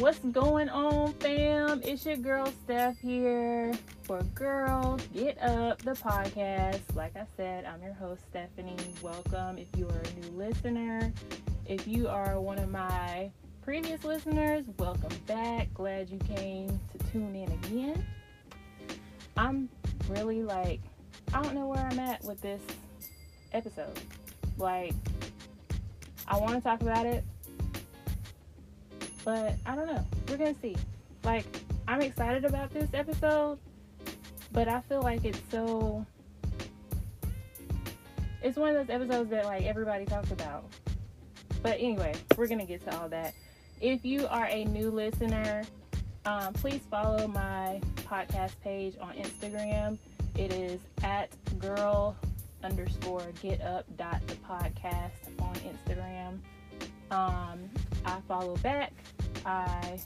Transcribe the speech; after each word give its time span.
What's 0.00 0.18
going 0.20 0.70
on, 0.70 1.12
fam? 1.12 1.82
It's 1.84 2.06
your 2.06 2.16
girl 2.16 2.50
Steph 2.64 2.98
here 3.00 3.74
for 4.04 4.22
Girl 4.34 4.98
Get 5.12 5.36
Up, 5.42 5.82
the 5.82 5.90
podcast. 5.90 6.80
Like 6.94 7.14
I 7.16 7.26
said, 7.36 7.66
I'm 7.66 7.82
your 7.82 7.92
host, 7.92 8.22
Stephanie. 8.30 8.78
Welcome 9.02 9.58
if 9.58 9.68
you 9.76 9.86
are 9.86 10.00
a 10.00 10.20
new 10.20 10.38
listener. 10.38 11.12
If 11.66 11.86
you 11.86 12.08
are 12.08 12.40
one 12.40 12.58
of 12.58 12.70
my 12.70 13.30
previous 13.60 14.02
listeners, 14.02 14.64
welcome 14.78 15.14
back. 15.26 15.68
Glad 15.74 16.08
you 16.08 16.18
came 16.34 16.68
to 16.68 17.12
tune 17.12 17.36
in 17.36 17.52
again. 17.52 18.02
I'm 19.36 19.68
really 20.08 20.42
like, 20.42 20.80
I 21.34 21.42
don't 21.42 21.54
know 21.54 21.66
where 21.66 21.86
I'm 21.90 21.98
at 21.98 22.24
with 22.24 22.40
this 22.40 22.62
episode. 23.52 24.00
Like, 24.56 24.94
I 26.26 26.38
want 26.38 26.54
to 26.54 26.62
talk 26.62 26.80
about 26.80 27.04
it, 27.04 27.22
but 29.24 29.54
I 29.66 29.74
don't 29.74 29.86
know. 29.86 30.04
We're 30.28 30.36
gonna 30.36 30.54
see. 30.60 30.76
Like, 31.24 31.44
I'm 31.86 32.00
excited 32.00 32.44
about 32.44 32.72
this 32.72 32.88
episode, 32.94 33.58
but 34.52 34.68
I 34.68 34.80
feel 34.82 35.02
like 35.02 35.24
it's 35.24 35.40
so. 35.50 36.04
It's 38.42 38.56
one 38.56 38.74
of 38.74 38.86
those 38.86 38.94
episodes 38.94 39.30
that 39.30 39.44
like 39.44 39.64
everybody 39.64 40.06
talks 40.06 40.30
about. 40.30 40.64
But 41.62 41.78
anyway, 41.78 42.14
we're 42.36 42.46
gonna 42.46 42.66
get 42.66 42.84
to 42.88 42.98
all 42.98 43.08
that. 43.10 43.34
If 43.80 44.04
you 44.04 44.26
are 44.28 44.46
a 44.46 44.64
new 44.64 44.90
listener, 44.90 45.64
um, 46.24 46.52
please 46.54 46.80
follow 46.90 47.26
my 47.28 47.80
podcast 47.96 48.52
page 48.62 48.94
on 49.00 49.14
Instagram. 49.14 49.98
It 50.36 50.52
is 50.52 50.80
at 51.02 51.30
girl 51.58 52.16
underscore 52.62 53.26
get 53.42 53.60
up 53.62 53.84
dot 53.96 54.20
the 54.26 54.34
podcast 54.36 55.10
on 55.40 55.54
Instagram. 55.56 56.38
Um, 57.10 57.70
I 58.04 58.20
follow 58.28 58.56
back. 58.56 58.92
I 59.44 59.98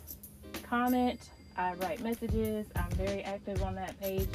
comment. 0.63 1.21
I 1.57 1.75
write 1.75 2.01
messages. 2.01 2.67
I'm 2.75 2.91
very 2.91 3.23
active 3.23 3.63
on 3.63 3.75
that 3.77 3.99
page. 4.01 4.29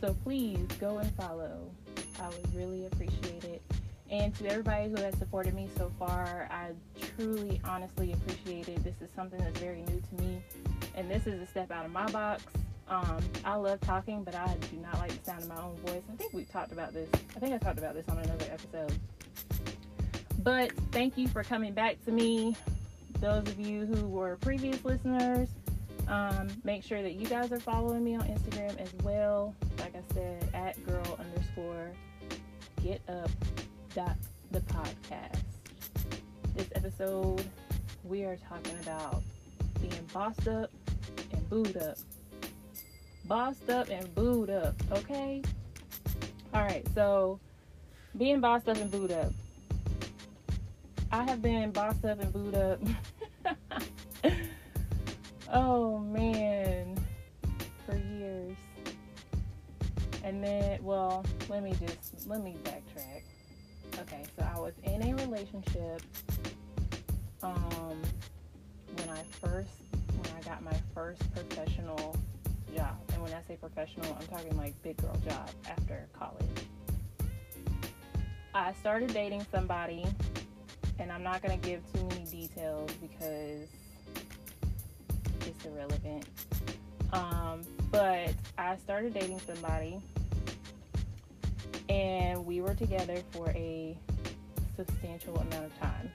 So 0.00 0.14
please 0.24 0.66
go 0.80 0.98
and 0.98 1.10
follow. 1.14 1.70
I 2.20 2.28
would 2.28 2.54
really 2.54 2.86
appreciate 2.86 3.44
it. 3.44 3.62
And 4.10 4.34
to 4.36 4.46
everybody 4.46 4.90
who 4.90 4.96
has 4.96 5.16
supported 5.18 5.54
me 5.54 5.68
so 5.76 5.90
far, 5.98 6.48
I 6.50 6.70
truly, 7.16 7.60
honestly 7.64 8.12
appreciate 8.12 8.68
it. 8.68 8.84
This 8.84 8.94
is 9.00 9.08
something 9.16 9.40
that's 9.40 9.58
very 9.58 9.82
new 9.82 10.00
to 10.00 10.22
me. 10.22 10.42
And 10.94 11.10
this 11.10 11.26
is 11.26 11.40
a 11.40 11.46
step 11.46 11.70
out 11.70 11.84
of 11.84 11.90
my 11.90 12.10
box. 12.12 12.44
Um, 12.86 13.18
I 13.44 13.54
love 13.56 13.80
talking, 13.80 14.22
but 14.22 14.34
I 14.34 14.56
do 14.70 14.76
not 14.76 14.98
like 14.98 15.10
the 15.18 15.24
sound 15.24 15.42
of 15.42 15.48
my 15.48 15.60
own 15.60 15.74
voice. 15.86 16.02
I 16.12 16.16
think 16.16 16.34
we've 16.34 16.50
talked 16.50 16.72
about 16.72 16.92
this. 16.92 17.08
I 17.34 17.40
think 17.40 17.54
I 17.54 17.58
talked 17.58 17.78
about 17.78 17.94
this 17.94 18.04
on 18.08 18.18
another 18.18 18.46
episode. 18.52 18.92
But 20.44 20.72
thank 20.92 21.16
you 21.16 21.26
for 21.26 21.42
coming 21.42 21.72
back 21.72 22.04
to 22.04 22.12
me. 22.12 22.54
Those 23.20 23.48
of 23.48 23.58
you 23.58 23.86
who 23.86 24.06
were 24.06 24.36
previous 24.36 24.84
listeners, 24.84 25.48
um, 26.06 26.48
make 26.64 26.84
sure 26.84 27.02
that 27.02 27.14
you 27.14 27.26
guys 27.26 27.50
are 27.50 27.58
following 27.58 28.04
me 28.04 28.14
on 28.14 28.24
Instagram 28.24 28.78
as 28.78 28.92
well. 29.02 29.54
Like 29.78 29.94
I 29.96 30.02
said, 30.12 30.46
at 30.52 30.86
girl 30.86 31.18
underscore 31.18 31.90
get 32.82 33.00
up 33.08 33.30
dot 33.94 34.16
the 34.50 34.60
podcast. 34.60 35.40
This 36.54 36.68
episode, 36.74 37.42
we 38.04 38.24
are 38.24 38.36
talking 38.36 38.76
about 38.82 39.22
being 39.80 40.08
bossed 40.12 40.46
up 40.46 40.70
and 41.32 41.48
booed 41.48 41.78
up. 41.78 41.96
Bossed 43.24 43.70
up 43.70 43.88
and 43.88 44.14
booed 44.14 44.50
up, 44.50 44.74
okay? 44.92 45.40
All 46.52 46.62
right, 46.62 46.86
so 46.94 47.40
being 48.18 48.40
bossed 48.40 48.68
up 48.68 48.76
and 48.76 48.90
booed 48.90 49.10
up. 49.10 49.32
I 51.14 51.22
have 51.30 51.40
been 51.40 51.70
bossed 51.70 52.04
up 52.04 52.20
and 52.20 52.32
booed 52.32 52.56
up. 52.56 52.80
oh 55.52 56.00
man, 56.00 56.98
for 57.86 57.96
years. 57.96 58.56
And 60.24 60.42
then, 60.42 60.82
well, 60.82 61.24
let 61.48 61.62
me 61.62 61.72
just 61.86 62.28
let 62.28 62.42
me 62.42 62.56
backtrack. 62.64 63.22
Okay, 64.00 64.24
so 64.36 64.44
I 64.44 64.58
was 64.58 64.72
in 64.82 65.08
a 65.08 65.14
relationship 65.14 66.02
um 67.44 68.02
when 68.96 69.08
I 69.08 69.22
first 69.40 69.68
when 70.16 70.36
I 70.36 70.40
got 70.44 70.64
my 70.64 70.76
first 70.96 71.22
professional 71.32 72.16
job. 72.74 72.98
And 73.12 73.22
when 73.22 73.32
I 73.32 73.40
say 73.46 73.54
professional, 73.54 74.18
I'm 74.20 74.26
talking 74.26 74.56
like 74.56 74.74
big 74.82 74.96
girl 74.96 75.16
job 75.28 75.48
after 75.70 76.08
college. 76.18 76.44
I 78.52 78.72
started 78.80 79.14
dating 79.14 79.46
somebody 79.52 80.06
and 80.98 81.10
I'm 81.10 81.22
not 81.22 81.42
going 81.42 81.58
to 81.58 81.66
give 81.66 81.80
too 81.92 82.06
many 82.08 82.24
details 82.24 82.90
because 83.00 83.68
it's 85.46 85.64
irrelevant. 85.64 86.26
Um, 87.12 87.62
but 87.90 88.30
I 88.58 88.76
started 88.76 89.14
dating 89.14 89.40
somebody, 89.40 90.00
and 91.88 92.44
we 92.44 92.60
were 92.60 92.74
together 92.74 93.16
for 93.32 93.50
a 93.50 93.96
substantial 94.76 95.36
amount 95.36 95.66
of 95.66 95.78
time. 95.78 96.10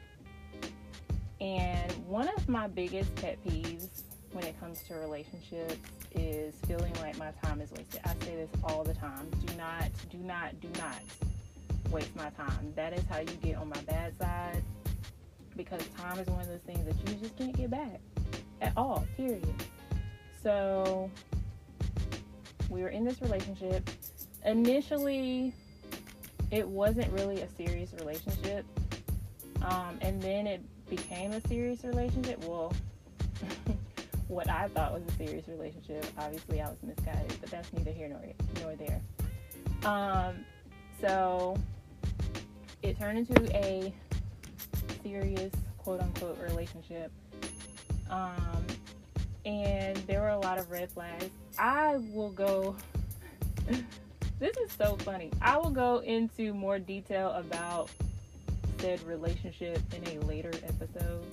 And 1.40 1.92
one 2.06 2.28
of 2.28 2.50
my 2.50 2.68
biggest 2.68 3.16
pet 3.16 3.38
peeves 3.46 4.02
when 4.34 4.44
it 4.44 4.60
comes 4.60 4.82
to 4.88 4.96
relationships 4.96 5.76
is 6.14 6.54
feeling 6.68 6.94
like 7.02 7.18
my 7.18 7.32
time 7.44 7.62
is 7.62 7.72
wasted. 7.72 8.02
I 8.04 8.14
say 8.26 8.36
this 8.36 8.50
all 8.64 8.84
the 8.84 8.94
time. 8.94 9.30
Do 9.46 9.56
not, 9.56 9.90
do 10.10 10.18
not, 10.18 10.60
do 10.60 10.68
not 10.78 11.00
waste 11.92 12.16
my 12.16 12.30
time. 12.32 12.74
That 12.76 12.94
is 12.94 13.04
how 13.10 13.20
you 13.20 13.26
get 13.42 13.56
on 13.56 13.70
my 13.70 13.82
bad 13.82 14.18
side 14.18 14.64
because 15.56 15.82
time 15.98 16.18
is 16.20 16.28
one 16.28 16.42
of 16.42 16.48
those 16.48 16.62
things 16.62 16.86
that 16.86 16.96
you 17.10 17.20
just 17.20 17.38
can't 17.38 17.56
get 17.56 17.70
back 17.70 18.00
at 18.62 18.74
all, 18.78 19.06
period. 19.18 19.54
So 20.42 21.12
we 22.70 22.82
were 22.82 22.90
in 22.90 23.04
this 23.04 23.22
relationship. 23.22 23.90
Initially, 24.46 25.54
it 26.52 26.68
wasn't 26.68 27.12
really 27.12 27.42
a 27.42 27.50
serious 27.50 27.94
relationship. 28.00 28.66
Um, 29.62 29.98
and 30.02 30.22
then 30.22 30.48
it 30.48 30.62
became 30.90 31.34
a 31.34 31.42
serious 31.48 31.84
relationship. 31.84 32.44
Well, 32.46 32.74
what 34.28 34.50
I 34.50 34.68
thought 34.70 34.94
was 34.94 35.04
a 35.08 35.12
serious 35.18 35.48
relationship. 35.48 36.06
Obviously, 36.18 36.62
I 36.62 36.70
was 36.70 36.78
misguided, 36.84 37.34
but 37.42 37.50
that's 37.50 37.72
neither 37.74 37.92
here 37.92 38.08
nor, 38.08 38.22
nor 38.64 38.76
there. 38.76 39.02
Um, 39.84 40.46
so 41.02 41.58
it 42.82 43.00
turned 43.00 43.18
into 43.18 43.56
a 43.56 43.94
serious 45.04 45.54
quote 45.78 46.02
unquote 46.02 46.40
relationship. 46.42 47.12
Um, 48.10 48.66
and 49.46 49.96
there 50.08 50.22
were 50.22 50.30
a 50.30 50.40
lot 50.40 50.58
of 50.58 50.70
red 50.70 50.92
flags. 50.92 51.30
I 51.58 51.98
will 52.14 52.32
go, 52.32 52.76
this 54.40 54.58
is 54.58 54.72
so 54.72 54.96
funny. 54.98 55.32
I 55.42 55.58
will 55.58 55.70
go 55.72 56.00
into 56.00 56.54
more 56.54 56.80
detail 56.80 57.32
about 57.32 57.90
said 58.80 59.02
relationship 59.04 59.82
in 59.94 60.18
a 60.18 60.26
later 60.26 60.52
episode 60.66 61.26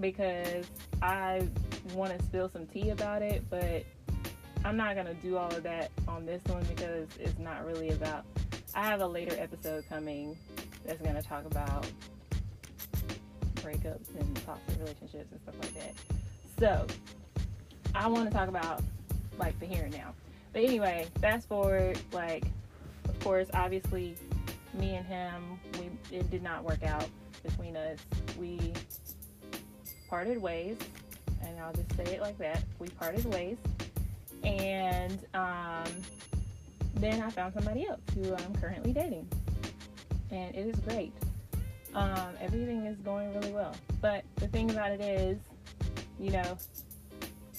because 0.00 0.66
I 1.00 1.46
want 1.94 2.18
to 2.18 2.24
spill 2.24 2.48
some 2.48 2.66
tea 2.66 2.90
about 2.90 3.22
it, 3.22 3.44
but 3.48 3.84
I'm 4.64 4.76
not 4.76 4.94
going 4.94 5.06
to 5.06 5.14
do 5.14 5.36
all 5.36 5.50
of 5.54 5.62
that 5.62 5.90
on 6.08 6.26
this 6.26 6.42
one 6.46 6.64
because 6.64 7.08
it's 7.20 7.38
not 7.38 7.64
really 7.64 7.90
about. 7.90 8.24
I 8.76 8.84
have 8.84 9.00
a 9.00 9.06
later 9.06 9.34
episode 9.38 9.84
coming 9.88 10.36
that's 10.84 11.00
going 11.00 11.14
to 11.16 11.22
talk 11.22 11.46
about 11.46 11.86
breakups 13.54 14.14
and 14.18 14.36
toxic 14.44 14.78
relationships 14.78 15.32
and 15.32 15.40
stuff 15.40 15.54
like 15.62 15.74
that. 15.74 15.94
So, 16.60 16.86
I 17.94 18.06
want 18.06 18.30
to 18.30 18.36
talk 18.36 18.50
about 18.50 18.82
like 19.38 19.58
the 19.60 19.66
here 19.66 19.84
and 19.84 19.96
now. 19.96 20.12
But 20.52 20.62
anyway, 20.62 21.06
fast 21.22 21.48
forward, 21.48 21.98
like, 22.12 22.44
of 23.08 23.18
course, 23.20 23.48
obviously, 23.54 24.14
me 24.74 24.96
and 24.96 25.06
him, 25.06 25.58
we 25.78 25.90
it 26.14 26.30
did 26.30 26.42
not 26.42 26.62
work 26.62 26.82
out 26.82 27.08
between 27.42 27.78
us. 27.78 27.98
We 28.38 28.74
parted 30.10 30.40
ways, 30.40 30.76
and 31.42 31.58
I'll 31.60 31.72
just 31.72 31.96
say 31.96 32.16
it 32.16 32.20
like 32.20 32.36
that. 32.38 32.62
We 32.78 32.88
parted 32.88 33.24
ways, 33.24 33.56
and 34.44 35.18
um, 35.32 35.86
then 36.96 37.20
I 37.22 37.30
found 37.30 37.54
somebody 37.54 37.86
else 37.86 38.00
who 38.14 38.34
I'm 38.34 38.54
currently 38.56 38.92
dating, 38.92 39.28
and 40.30 40.54
it 40.54 40.66
is 40.66 40.76
great. 40.80 41.12
Um, 41.94 42.34
everything 42.40 42.84
is 42.86 42.96
going 42.98 43.32
really 43.34 43.52
well. 43.52 43.74
But 44.00 44.24
the 44.36 44.48
thing 44.48 44.70
about 44.70 44.92
it 44.92 45.00
is, 45.00 45.38
you 46.18 46.30
know, 46.30 46.58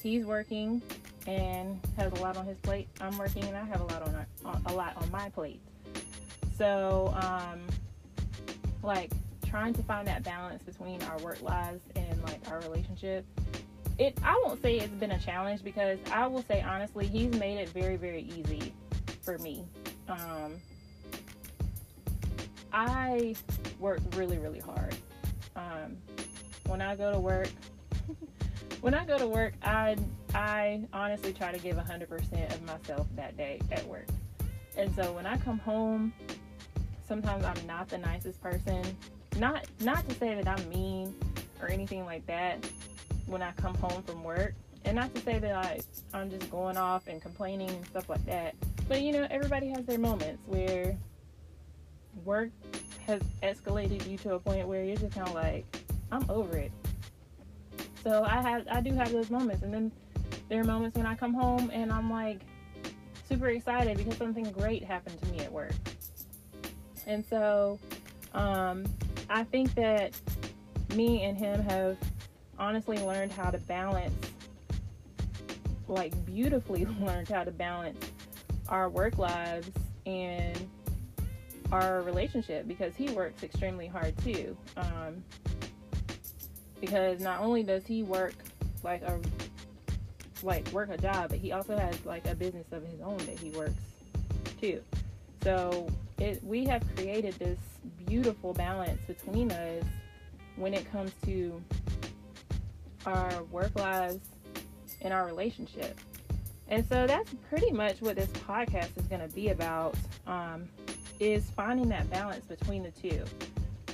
he's 0.01 0.25
working 0.25 0.81
and 1.25 1.79
has 1.97 2.11
a 2.13 2.15
lot 2.15 2.37
on 2.37 2.45
his 2.45 2.57
plate. 2.59 2.87
I'm 3.01 3.17
working 3.17 3.43
and 3.45 3.57
I 3.57 3.63
have 3.65 3.81
a 3.81 3.85
lot 3.85 4.03
on, 4.03 4.25
on 4.45 4.61
a 4.67 4.73
lot 4.73 4.95
on 5.01 5.09
my 5.11 5.29
plate. 5.29 5.59
So, 6.57 7.13
um, 7.21 7.61
like 8.83 9.11
trying 9.45 9.73
to 9.73 9.83
find 9.83 10.07
that 10.07 10.23
balance 10.23 10.61
between 10.63 11.01
our 11.03 11.17
work 11.19 11.41
lives 11.41 11.81
and 11.95 12.23
like 12.23 12.39
our 12.51 12.59
relationship. 12.61 13.25
It 13.97 14.17
I 14.23 14.39
won't 14.45 14.61
say 14.61 14.77
it's 14.77 14.93
been 14.93 15.11
a 15.11 15.19
challenge 15.19 15.63
because 15.63 15.97
I 16.11 16.27
will 16.27 16.43
say 16.43 16.61
honestly, 16.61 17.07
he's 17.07 17.33
made 17.33 17.57
it 17.57 17.69
very 17.69 17.95
very 17.95 18.21
easy 18.21 18.73
for 19.27 19.37
me. 19.39 19.65
Um, 20.07 20.53
I 22.71 23.35
work 23.77 23.99
really, 24.15 24.37
really 24.37 24.61
hard. 24.61 24.95
Um, 25.57 25.97
when 26.67 26.81
I 26.81 26.95
go 26.95 27.11
to 27.11 27.19
work, 27.19 27.49
when 28.81 28.93
I 28.93 29.03
go 29.03 29.17
to 29.17 29.27
work, 29.27 29.53
I 29.61 29.97
I 30.33 30.81
honestly 30.93 31.33
try 31.33 31.51
to 31.51 31.57
give 31.59 31.75
100% 31.75 32.53
of 32.53 32.63
myself 32.63 33.05
that 33.17 33.35
day 33.35 33.59
at 33.69 33.85
work. 33.85 34.07
And 34.77 34.95
so 34.95 35.11
when 35.11 35.25
I 35.25 35.35
come 35.35 35.59
home, 35.59 36.13
sometimes 37.05 37.43
I'm 37.43 37.67
not 37.67 37.89
the 37.89 37.97
nicest 37.97 38.41
person. 38.41 38.81
Not 39.37 39.65
not 39.81 40.07
to 40.07 40.15
say 40.15 40.41
that 40.41 40.47
I'm 40.47 40.69
mean 40.69 41.13
or 41.61 41.69
anything 41.69 42.05
like 42.05 42.25
that 42.27 42.65
when 43.25 43.41
I 43.41 43.51
come 43.57 43.75
home 43.75 44.03
from 44.03 44.23
work. 44.23 44.53
And 44.85 44.95
not 44.95 45.13
to 45.15 45.21
say 45.21 45.37
that 45.37 45.53
I 45.53 45.81
I'm 46.13 46.29
just 46.29 46.49
going 46.49 46.77
off 46.77 47.09
and 47.09 47.21
complaining 47.21 47.69
and 47.69 47.85
stuff 47.87 48.07
like 48.07 48.25
that. 48.25 48.55
But 48.87 49.01
you 49.01 49.11
know, 49.11 49.27
everybody 49.29 49.67
has 49.69 49.85
their 49.85 49.99
moments 49.99 50.47
where 50.47 50.97
work 52.23 52.49
has 53.05 53.21
escalated 53.43 54.09
you 54.09 54.17
to 54.19 54.35
a 54.35 54.39
point 54.39 54.67
where 54.67 54.83
you're 54.83 54.95
just 54.95 55.13
kind 55.13 55.27
of 55.27 55.33
like, 55.33 55.65
I'm 56.11 56.25
over 56.29 56.57
it. 56.57 56.71
So 58.03 58.23
I 58.23 58.41
have 58.41 58.65
I 58.71 58.79
do 58.81 58.93
have 58.93 59.11
those 59.11 59.29
moments, 59.29 59.63
and 59.63 59.73
then 59.73 59.91
there 60.47 60.61
are 60.61 60.63
moments 60.63 60.95
when 60.95 61.05
I 61.05 61.15
come 61.15 61.33
home 61.33 61.69
and 61.73 61.91
I'm 61.91 62.09
like 62.09 62.39
super 63.27 63.49
excited 63.49 63.97
because 63.97 64.15
something 64.15 64.49
great 64.51 64.83
happened 64.83 65.21
to 65.21 65.27
me 65.31 65.39
at 65.39 65.51
work. 65.51 65.73
And 67.05 67.25
so 67.29 67.79
um, 68.33 68.85
I 69.29 69.43
think 69.43 69.73
that 69.75 70.17
me 70.95 71.23
and 71.23 71.37
him 71.37 71.61
have 71.63 71.97
honestly 72.57 72.97
learned 72.99 73.33
how 73.33 73.49
to 73.49 73.57
balance, 73.57 74.13
like 75.89 76.13
beautifully 76.25 76.85
learned 77.01 77.27
how 77.27 77.43
to 77.43 77.51
balance 77.51 78.11
our 78.69 78.89
work 78.89 79.17
lives 79.17 79.69
and 80.05 80.67
our 81.71 82.01
relationship 82.01 82.67
because 82.67 82.95
he 82.95 83.09
works 83.09 83.43
extremely 83.43 83.87
hard 83.87 84.17
too. 84.19 84.55
Um, 84.77 85.23
because 86.79 87.19
not 87.19 87.41
only 87.41 87.63
does 87.63 87.85
he 87.85 88.03
work 88.03 88.33
like 88.83 89.01
a 89.01 89.19
like 90.43 90.67
work 90.69 90.89
a 90.89 90.97
job, 90.97 91.29
but 91.29 91.39
he 91.39 91.51
also 91.51 91.77
has 91.77 92.05
like 92.05 92.27
a 92.27 92.35
business 92.35 92.67
of 92.71 92.83
his 92.85 93.01
own 93.01 93.17
that 93.17 93.39
he 93.39 93.49
works 93.51 93.73
too. 94.61 94.81
So 95.43 95.87
it 96.19 96.43
we 96.43 96.65
have 96.65 96.83
created 96.95 97.33
this 97.35 97.59
beautiful 98.05 98.53
balance 98.53 99.01
between 99.07 99.51
us 99.51 99.83
when 100.55 100.73
it 100.73 100.89
comes 100.91 101.11
to 101.25 101.61
our 103.05 103.43
work 103.51 103.77
lives 103.77 104.29
and 105.01 105.13
our 105.13 105.25
relationship. 105.25 105.99
And 106.69 106.85
so 106.87 107.07
that's 107.07 107.33
pretty 107.49 107.71
much 107.71 108.01
what 108.01 108.15
this 108.15 108.29
podcast 108.29 108.97
is 108.97 109.07
going 109.07 109.21
to 109.21 109.33
be 109.33 109.49
about. 109.49 109.95
Um, 110.25 110.67
is 111.19 111.49
finding 111.55 111.89
that 111.89 112.09
balance 112.09 112.45
between 112.45 112.83
the 112.83 112.91
two. 112.91 113.23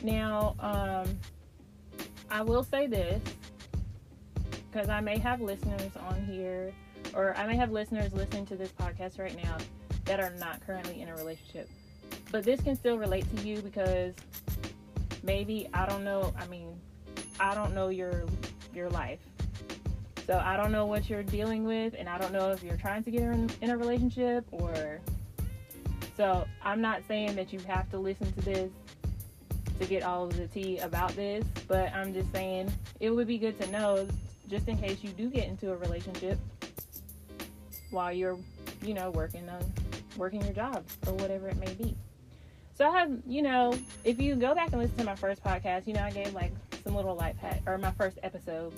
Now, 0.04 0.56
um, 0.60 1.18
I 2.30 2.42
will 2.42 2.64
say 2.64 2.88
this 2.88 3.22
because 4.72 4.90
I 4.90 5.00
may 5.00 5.18
have 5.20 5.40
listeners 5.40 5.92
on 6.10 6.26
here, 6.26 6.74
or 7.14 7.36
I 7.38 7.46
may 7.46 7.56
have 7.56 7.72
listeners 7.72 8.14
listening 8.14 8.46
to 8.48 8.56
this 8.56 8.72
podcast 8.72 9.20
right 9.20 9.36
now 9.42 9.58
that 10.06 10.20
are 10.20 10.32
not 10.40 10.66
currently 10.66 11.02
in 11.02 11.10
a 11.10 11.16
relationship. 11.16 11.70
But 12.32 12.44
this 12.44 12.60
can 12.62 12.76
still 12.76 12.98
relate 12.98 13.26
to 13.36 13.48
you 13.48 13.62
because 13.62 14.16
maybe 15.22 15.70
I 15.74 15.86
don't 15.86 16.04
know. 16.04 16.34
I 16.38 16.48
mean, 16.48 16.76
I 17.40 17.54
don't 17.54 17.74
know 17.74 17.90
your 17.90 18.24
your 18.74 18.90
life. 18.90 19.20
So 20.26 20.42
I 20.44 20.56
don't 20.56 20.72
know 20.72 20.86
what 20.86 21.10
you're 21.10 21.24
dealing 21.24 21.66
with, 21.66 21.96
and 21.98 22.08
I 22.08 22.18
don't 22.18 22.32
know 22.32 22.52
if 22.52 22.64
you're 22.64 22.78
trying 22.78 23.04
to 23.04 23.12
get 23.12 23.22
in, 23.22 23.50
in 23.62 23.70
a 23.70 23.78
relationship 23.78 24.46
or. 24.52 25.00
So 26.16 26.46
I'm 26.64 26.80
not 26.80 27.02
saying 27.08 27.36
that 27.36 27.52
you 27.52 27.60
have 27.62 27.90
to 27.90 27.98
listen 27.98 28.32
to 28.34 28.42
this 28.42 28.72
to 29.80 29.86
get 29.86 30.04
all 30.04 30.26
of 30.26 30.38
the 30.38 30.48
tea 30.48 30.78
about 30.80 31.16
this, 31.16 31.44
but 31.68 31.92
I'm 31.94 32.14
just 32.14 32.32
saying 32.32 32.72
it 33.00 33.10
would 33.10 33.28
be 33.28 33.38
good 33.38 33.60
to 33.62 33.72
know 33.72 34.08
just 34.48 34.68
in 34.68 34.78
case 34.78 35.04
you 35.04 35.10
do 35.10 35.30
get 35.30 35.48
into 35.48 35.72
a 35.72 35.76
relationship 35.76 36.38
while 37.90 38.14
you're, 38.14 38.38
you 38.84 38.94
know, 38.94 39.10
working 39.12 39.50
on 39.50 39.62
working 40.18 40.44
your 40.44 40.54
job 40.54 40.84
or 41.08 41.14
whatever 41.14 41.48
it 41.48 41.58
may 41.58 41.74
be. 41.74 41.96
So 42.76 42.88
I 42.88 43.00
have, 43.00 43.12
you 43.28 43.42
know, 43.42 43.74
if 44.04 44.20
you 44.20 44.36
go 44.36 44.56
back 44.56 44.72
and 44.72 44.82
listen 44.82 44.98
to 44.98 45.04
my 45.04 45.16
first 45.16 45.44
podcast, 45.44 45.88
you 45.88 45.94
know, 45.94 46.04
I 46.04 46.12
gave 46.12 46.34
like 46.34 46.52
some 46.84 46.96
little 46.96 47.16
life 47.16 47.38
hack 47.38 47.62
or 47.66 47.78
my 47.78 47.92
first 47.92 48.20
episode. 48.24 48.74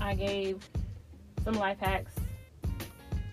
I 0.00 0.14
gave 0.14 0.68
some 1.44 1.54
life 1.54 1.78
hacks. 1.78 2.12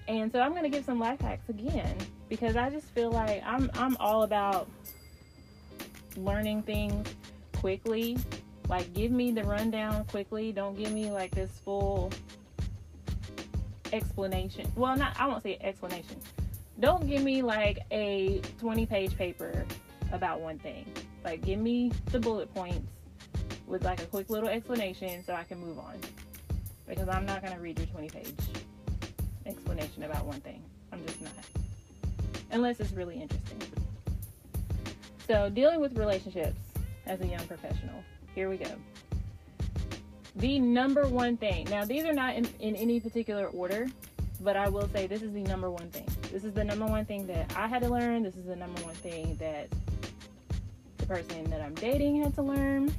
And 0.08 0.32
so 0.32 0.40
I'm 0.40 0.52
going 0.52 0.64
to 0.64 0.70
give 0.70 0.86
some 0.86 1.00
life 1.00 1.22
hacks 1.22 1.50
again 1.50 1.96
because 2.30 2.56
I 2.56 2.70
just 2.70 2.88
feel 2.88 3.12
like 3.12 3.42
I'm 3.46 3.72
I'm 3.74 3.96
all 4.00 4.24
about 4.24 4.70
learning 6.18 6.64
things 6.64 7.08
quickly. 7.56 8.18
Like, 8.70 8.94
give 8.94 9.12
me 9.12 9.32
the 9.32 9.44
rundown 9.44 10.06
quickly. 10.06 10.52
Don't 10.52 10.78
give 10.78 10.92
me 10.92 11.12
like 11.12 11.32
this 11.32 11.52
full 11.64 12.12
explanation. 13.92 14.72
Well, 14.76 14.96
not, 14.96 15.16
I 15.20 15.28
won't 15.28 15.44
say 15.44 15.58
explanation. 15.62 16.18
Don't 16.80 17.08
give 17.08 17.24
me 17.24 17.42
like 17.42 17.80
a 17.92 18.42
20 18.60 18.86
page 18.86 19.18
paper 19.18 19.66
about 20.12 20.42
one 20.42 20.60
thing. 20.60 20.86
Like, 21.24 21.42
give 21.42 21.60
me 21.60 21.92
the 22.12 22.20
bullet 22.20 22.54
points 22.54 22.88
with 23.68 23.84
like 23.84 24.02
a 24.02 24.06
quick 24.06 24.30
little 24.30 24.50
explanation 24.50 25.24
so 25.26 25.34
I 25.34 25.44
can 25.44 25.60
move 25.60 25.80
on. 25.80 25.96
Because 26.88 27.10
I'm 27.10 27.26
not 27.26 27.42
going 27.42 27.54
to 27.54 27.60
read 27.60 27.78
your 27.80 27.88
20 27.88 28.10
page 28.10 28.36
explanation 29.46 30.04
about 30.04 30.26
one 30.26 30.40
thing. 30.42 30.62
I'm 30.92 31.06
just 31.06 31.22
not. 31.22 31.32
Unless 32.52 32.80
it's 32.80 32.92
really 32.92 33.22
interesting. 33.22 33.62
So, 35.28 35.50
dealing 35.50 35.80
with 35.80 35.98
relationships 35.98 36.60
as 37.06 37.22
a 37.22 37.28
young 37.28 37.46
professional. 37.48 38.04
Here 38.36 38.50
we 38.50 38.58
go. 38.58 38.70
The 40.36 40.60
number 40.60 41.08
one 41.08 41.38
thing. 41.38 41.68
Now, 41.70 41.86
these 41.86 42.06
are 42.06 42.14
not 42.14 42.36
in, 42.36 42.48
in 42.60 42.76
any 42.76 43.00
particular 43.00 43.48
order, 43.48 43.88
but 44.42 44.58
I 44.58 44.68
will 44.68 44.90
say 44.90 45.08
this 45.08 45.22
is 45.22 45.32
the 45.34 45.44
number 45.44 45.70
one 45.70 45.90
thing. 45.90 46.08
This 46.32 46.44
is 46.44 46.54
the 46.54 46.64
number 46.64 46.86
one 46.86 47.06
thing 47.06 47.28
that 47.28 47.54
I 47.56 47.68
had 47.68 47.84
to 47.84 47.90
learn. 47.90 48.24
This 48.24 48.36
is 48.36 48.46
the 48.46 48.56
number 48.56 48.82
one 48.82 48.96
thing 48.96 49.36
that 49.40 49.70
the 50.98 51.06
person 51.06 51.50
that 51.50 51.62
I'm 51.62 51.76
dating 51.76 52.24
had 52.24 52.34
to 52.36 52.42
learn. 52.42 52.94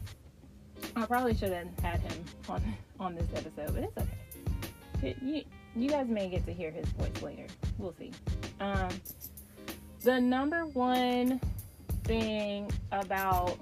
I 0.97 1.07
probably 1.07 1.35
should 1.35 1.53
have 1.53 1.67
had 1.83 2.01
him 2.01 2.25
on 2.49 2.63
on 3.01 3.15
this 3.15 3.29
episode, 3.35 3.75
but 3.75 3.85
it's 3.85 3.99
okay. 3.99 5.17
You, 5.23 5.43
you 5.77 5.89
guys 5.89 6.09
may 6.09 6.29
get 6.29 6.47
to 6.47 6.53
hear 6.53 6.71
his 6.71 6.87
voice 6.91 7.23
later. 7.23 7.47
We'll 7.79 7.95
see. 7.99 8.13
Um, 8.61 8.89
the 10.03 10.21
number 10.21 10.67
one 10.67 11.41
thing 12.05 12.71
about 12.93 13.59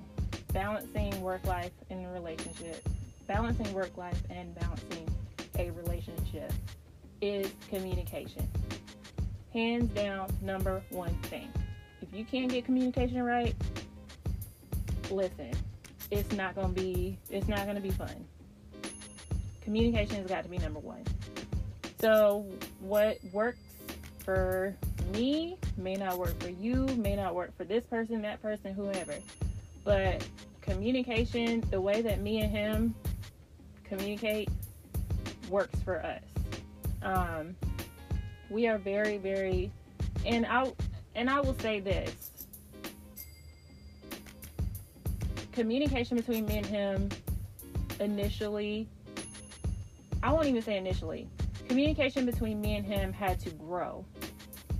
balancing 0.52 1.20
work 1.20 1.44
life 1.46 1.73
and 1.90 2.12
relationship, 2.12 2.87
balancing 3.26 3.73
work 3.73 3.97
life 3.97 4.21
and 4.30 4.54
balancing 4.54 5.09
a 5.59 5.71
relationship 5.71 6.52
is 7.21 7.50
communication. 7.68 8.49
Hands 9.52 9.88
down, 9.90 10.28
number 10.42 10.83
one 10.90 11.14
thing. 11.23 11.50
If 12.00 12.12
you 12.12 12.25
can't 12.25 12.50
get 12.50 12.64
communication 12.64 13.23
right, 13.23 13.54
listen, 15.11 15.52
it's 16.11 16.33
not 16.33 16.54
gonna 16.54 16.68
be 16.68 17.18
it's 17.30 17.49
not 17.49 17.66
gonna 17.66 17.80
be 17.80 17.90
fun. 17.90 18.26
Communication 19.64 20.16
has 20.16 20.26
got 20.26 20.42
to 20.45 20.49
be 20.49 20.59
number 20.59 20.81
one. 20.81 21.04
So 22.00 22.47
what 22.81 23.19
works 23.33 23.61
for 24.25 24.75
me 25.12 25.57
may 25.76 25.95
not 25.95 26.19
work 26.19 26.38
for 26.42 26.50
you, 26.50 26.87
may 26.97 27.14
not 27.14 27.35
work 27.35 27.57
for 27.57 27.64
this 27.64 27.85
person, 27.85 28.23
that 28.23 28.42
person, 28.42 28.75
whoever. 28.75 29.14
But 29.85 30.26
communication, 30.61 31.62
the 31.71 31.81
way 31.81 32.02
that 32.02 32.21
me 32.21 32.40
and 32.40 32.50
him 32.50 32.95
communicate, 33.85 34.49
works 35.49 35.78
for 35.81 36.02
us. 36.04 36.23
Um, 37.02 37.54
we 38.50 38.66
are 38.66 38.78
very, 38.78 39.19
very, 39.19 39.71
and 40.25 40.47
I 40.47 40.73
and 41.14 41.28
I 41.28 41.40
will 41.40 41.59
say 41.59 41.81
this: 41.81 42.31
communication 45.52 46.16
between 46.16 46.47
me 46.47 46.59
and 46.59 46.66
him 46.66 47.09
initially. 48.00 48.88
I 50.23 50.33
won't 50.33 50.47
even 50.47 50.62
say 50.62 50.76
initially. 50.76 51.29
Communication 51.69 52.26
between 52.26 52.61
me 52.61 52.76
and 52.76 52.87
him 52.87 53.12
had 53.12 53.41
to 53.41 53.50
grow 53.50 54.05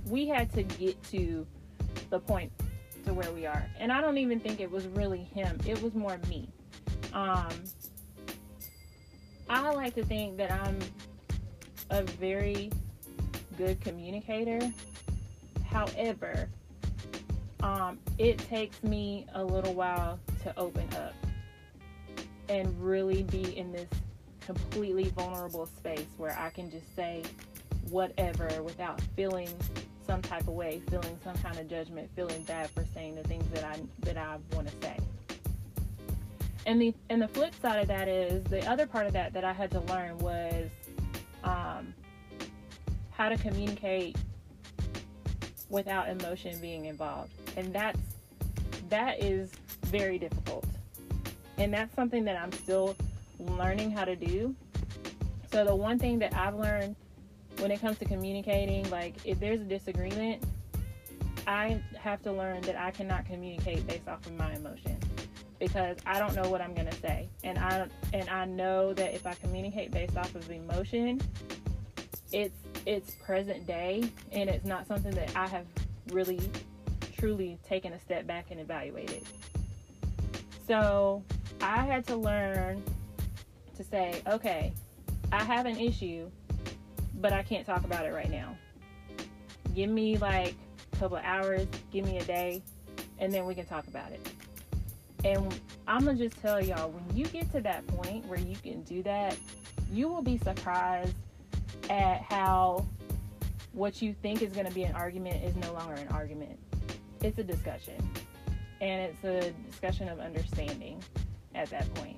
we 0.07 0.27
had 0.27 0.51
to 0.53 0.63
get 0.63 1.01
to 1.03 1.45
the 2.09 2.19
point 2.19 2.51
to 3.05 3.13
where 3.13 3.31
we 3.31 3.45
are. 3.45 3.65
And 3.79 3.91
I 3.91 4.01
don't 4.01 4.17
even 4.17 4.39
think 4.39 4.59
it 4.59 4.69
was 4.69 4.87
really 4.87 5.23
him. 5.23 5.59
It 5.65 5.81
was 5.81 5.93
more 5.93 6.19
me. 6.29 6.49
Um, 7.13 7.49
I 9.49 9.71
like 9.71 9.95
to 9.95 10.03
think 10.03 10.37
that 10.37 10.51
I'm 10.51 10.79
a 11.89 12.03
very 12.03 12.71
good 13.57 13.79
communicator. 13.81 14.59
However, 15.65 16.49
um, 17.61 17.99
it 18.17 18.37
takes 18.37 18.81
me 18.83 19.25
a 19.33 19.43
little 19.43 19.73
while 19.73 20.19
to 20.43 20.57
open 20.57 20.87
up 20.95 21.13
and 22.49 22.81
really 22.81 23.23
be 23.23 23.57
in 23.57 23.71
this 23.71 23.87
completely 24.45 25.09
vulnerable 25.09 25.65
space 25.65 26.07
where 26.17 26.37
I 26.37 26.49
can 26.49 26.69
just 26.71 26.95
say 26.95 27.23
whatever 27.89 28.61
without 28.63 29.01
feeling 29.15 29.49
some 30.05 30.21
type 30.21 30.41
of 30.41 30.49
way, 30.53 30.81
feeling 30.89 31.17
some 31.23 31.35
kind 31.37 31.57
of 31.57 31.69
judgment, 31.69 32.09
feeling 32.15 32.43
bad 32.43 32.69
for 32.71 32.85
saying 32.93 33.15
the 33.15 33.23
things 33.23 33.45
that 33.53 33.63
I 33.63 33.79
that 34.01 34.17
I 34.17 34.37
want 34.53 34.67
to 34.67 34.73
say. 34.85 34.97
and 36.65 36.81
the 36.81 36.93
and 37.09 37.21
the 37.21 37.27
flip 37.27 37.53
side 37.61 37.79
of 37.79 37.87
that 37.87 38.07
is 38.07 38.43
the 38.45 38.65
other 38.69 38.85
part 38.85 39.05
of 39.07 39.13
that 39.13 39.33
that 39.33 39.43
I 39.43 39.53
had 39.53 39.71
to 39.71 39.79
learn 39.81 40.17
was 40.19 40.69
um, 41.43 41.93
how 43.11 43.29
to 43.29 43.37
communicate 43.37 44.17
without 45.69 46.09
emotion 46.09 46.59
being 46.59 46.85
involved, 46.85 47.31
and 47.57 47.73
that's 47.73 47.99
that 48.89 49.21
is 49.23 49.51
very 49.85 50.17
difficult, 50.17 50.65
and 51.57 51.73
that's 51.73 51.93
something 51.95 52.23
that 52.25 52.35
I'm 52.35 52.51
still 52.51 52.95
learning 53.47 53.91
how 53.91 54.05
to 54.05 54.15
do. 54.15 54.55
So 55.51 55.63
the 55.63 55.75
one 55.75 55.99
thing 55.99 56.19
that 56.19 56.33
I've 56.35 56.55
learned 56.55 56.95
when 57.59 57.71
it 57.71 57.79
comes 57.79 57.97
to 57.99 58.05
communicating, 58.05 58.89
like 58.89 59.15
if 59.25 59.39
there's 59.39 59.61
a 59.61 59.65
disagreement, 59.65 60.43
I 61.45 61.81
have 61.97 62.21
to 62.23 62.31
learn 62.31 62.61
that 62.61 62.75
I 62.75 62.91
cannot 62.91 63.25
communicate 63.25 63.85
based 63.85 64.07
off 64.07 64.25
of 64.25 64.33
my 64.37 64.53
emotion 64.53 64.97
because 65.59 65.97
I 66.05 66.19
don't 66.19 66.35
know 66.35 66.49
what 66.49 66.61
I'm 66.61 66.73
gonna 66.73 66.93
say, 66.95 67.29
and 67.43 67.57
I 67.57 67.87
and 68.13 68.29
I 68.29 68.45
know 68.45 68.93
that 68.93 69.13
if 69.13 69.25
I 69.25 69.33
communicate 69.35 69.91
based 69.91 70.17
off 70.17 70.33
of 70.35 70.49
emotion, 70.49 71.21
it's 72.31 72.55
it's 72.85 73.11
present 73.15 73.65
day, 73.65 74.03
and 74.31 74.49
it's 74.49 74.65
not 74.65 74.87
something 74.87 75.11
that 75.11 75.35
I 75.35 75.47
have 75.47 75.65
really 76.11 76.39
truly 77.17 77.57
taken 77.67 77.93
a 77.93 77.99
step 77.99 78.27
back 78.27 78.47
and 78.51 78.59
evaluated. 78.59 79.23
So 80.67 81.23
I 81.61 81.83
had 81.83 82.05
to 82.07 82.15
learn 82.15 82.83
to 83.77 83.83
say, 83.83 84.21
okay, 84.27 84.73
I 85.31 85.43
have 85.43 85.65
an 85.65 85.79
issue, 85.79 86.29
but 87.15 87.33
I 87.33 87.43
can't 87.43 87.65
talk 87.65 87.83
about 87.83 88.05
it 88.05 88.13
right 88.13 88.29
now. 88.29 88.55
Give 89.73 89.89
me 89.89 90.17
like 90.17 90.55
a 90.91 90.95
couple 90.97 91.17
hours, 91.17 91.67
give 91.91 92.05
me 92.05 92.17
a 92.17 92.23
day, 92.23 92.61
and 93.19 93.33
then 93.33 93.45
we 93.45 93.55
can 93.55 93.65
talk 93.65 93.87
about 93.87 94.11
it. 94.11 94.29
And 95.23 95.59
I'm 95.87 96.05
gonna 96.05 96.17
just 96.17 96.39
tell 96.41 96.63
y'all 96.63 96.89
when 96.89 97.17
you 97.17 97.25
get 97.25 97.51
to 97.53 97.61
that 97.61 97.87
point 97.87 98.25
where 98.25 98.39
you 98.39 98.55
can 98.57 98.83
do 98.83 99.01
that, 99.03 99.37
you 99.91 100.07
will 100.07 100.21
be 100.21 100.37
surprised 100.37 101.15
at 101.89 102.21
how 102.21 102.85
what 103.71 104.01
you 104.01 104.13
think 104.21 104.41
is 104.41 104.51
gonna 104.51 104.71
be 104.71 104.83
an 104.83 104.95
argument 104.95 105.43
is 105.43 105.55
no 105.55 105.73
longer 105.73 105.93
an 105.93 106.07
argument. 106.09 106.59
It's 107.21 107.39
a 107.39 107.43
discussion. 107.43 107.95
And 108.81 109.01
it's 109.01 109.23
a 109.23 109.51
discussion 109.69 110.09
of 110.09 110.19
understanding 110.19 111.01
at 111.55 111.69
that 111.69 111.91
point. 111.95 112.17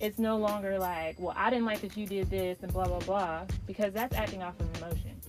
It's 0.00 0.18
no 0.18 0.38
longer 0.38 0.78
like, 0.78 1.20
well, 1.20 1.34
I 1.36 1.50
didn't 1.50 1.66
like 1.66 1.82
that 1.82 1.94
you 1.94 2.06
did 2.06 2.30
this 2.30 2.58
and 2.62 2.72
blah, 2.72 2.86
blah, 2.86 3.00
blah, 3.00 3.42
because 3.66 3.92
that's 3.92 4.16
acting 4.16 4.42
off 4.42 4.58
of 4.58 4.76
emotion. 4.78 5.20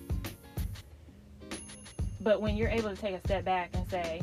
But 2.22 2.42
when 2.42 2.56
you're 2.56 2.70
able 2.70 2.90
to 2.90 2.96
take 2.96 3.14
a 3.14 3.20
step 3.20 3.44
back 3.44 3.72
and 3.74 3.90
say, 3.90 4.22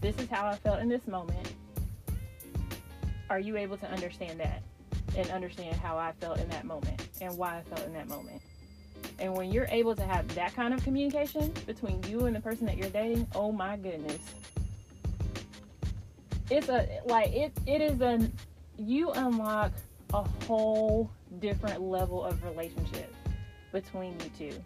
this 0.00 0.16
is 0.18 0.28
how 0.30 0.46
I 0.46 0.56
felt 0.56 0.80
in 0.80 0.88
this 0.88 1.06
moment, 1.06 1.52
are 3.28 3.38
you 3.38 3.58
able 3.58 3.76
to 3.76 3.90
understand 3.90 4.40
that 4.40 4.62
and 5.14 5.28
understand 5.30 5.76
how 5.76 5.98
I 5.98 6.12
felt 6.20 6.38
in 6.38 6.48
that 6.48 6.64
moment 6.64 7.08
and 7.20 7.36
why 7.36 7.58
I 7.58 7.62
felt 7.62 7.86
in 7.86 7.92
that 7.92 8.08
moment? 8.08 8.40
And 9.18 9.34
when 9.34 9.52
you're 9.52 9.68
able 9.70 9.94
to 9.94 10.02
have 10.04 10.26
that 10.36 10.54
kind 10.54 10.72
of 10.72 10.82
communication 10.82 11.52
between 11.66 12.02
you 12.04 12.24
and 12.24 12.34
the 12.34 12.40
person 12.40 12.64
that 12.66 12.78
you're 12.78 12.88
dating, 12.88 13.26
oh 13.34 13.52
my 13.52 13.76
goodness. 13.76 14.18
It's 16.50 16.68
a 16.68 16.88
like 17.04 17.30
it 17.32 17.52
it 17.66 17.80
is 17.80 18.00
an 18.00 18.32
you 18.80 19.10
unlock 19.10 19.72
a 20.14 20.22
whole 20.46 21.10
different 21.38 21.82
level 21.82 22.24
of 22.24 22.42
relationship 22.42 23.14
between 23.72 24.14
you 24.20 24.50
two. 24.50 24.62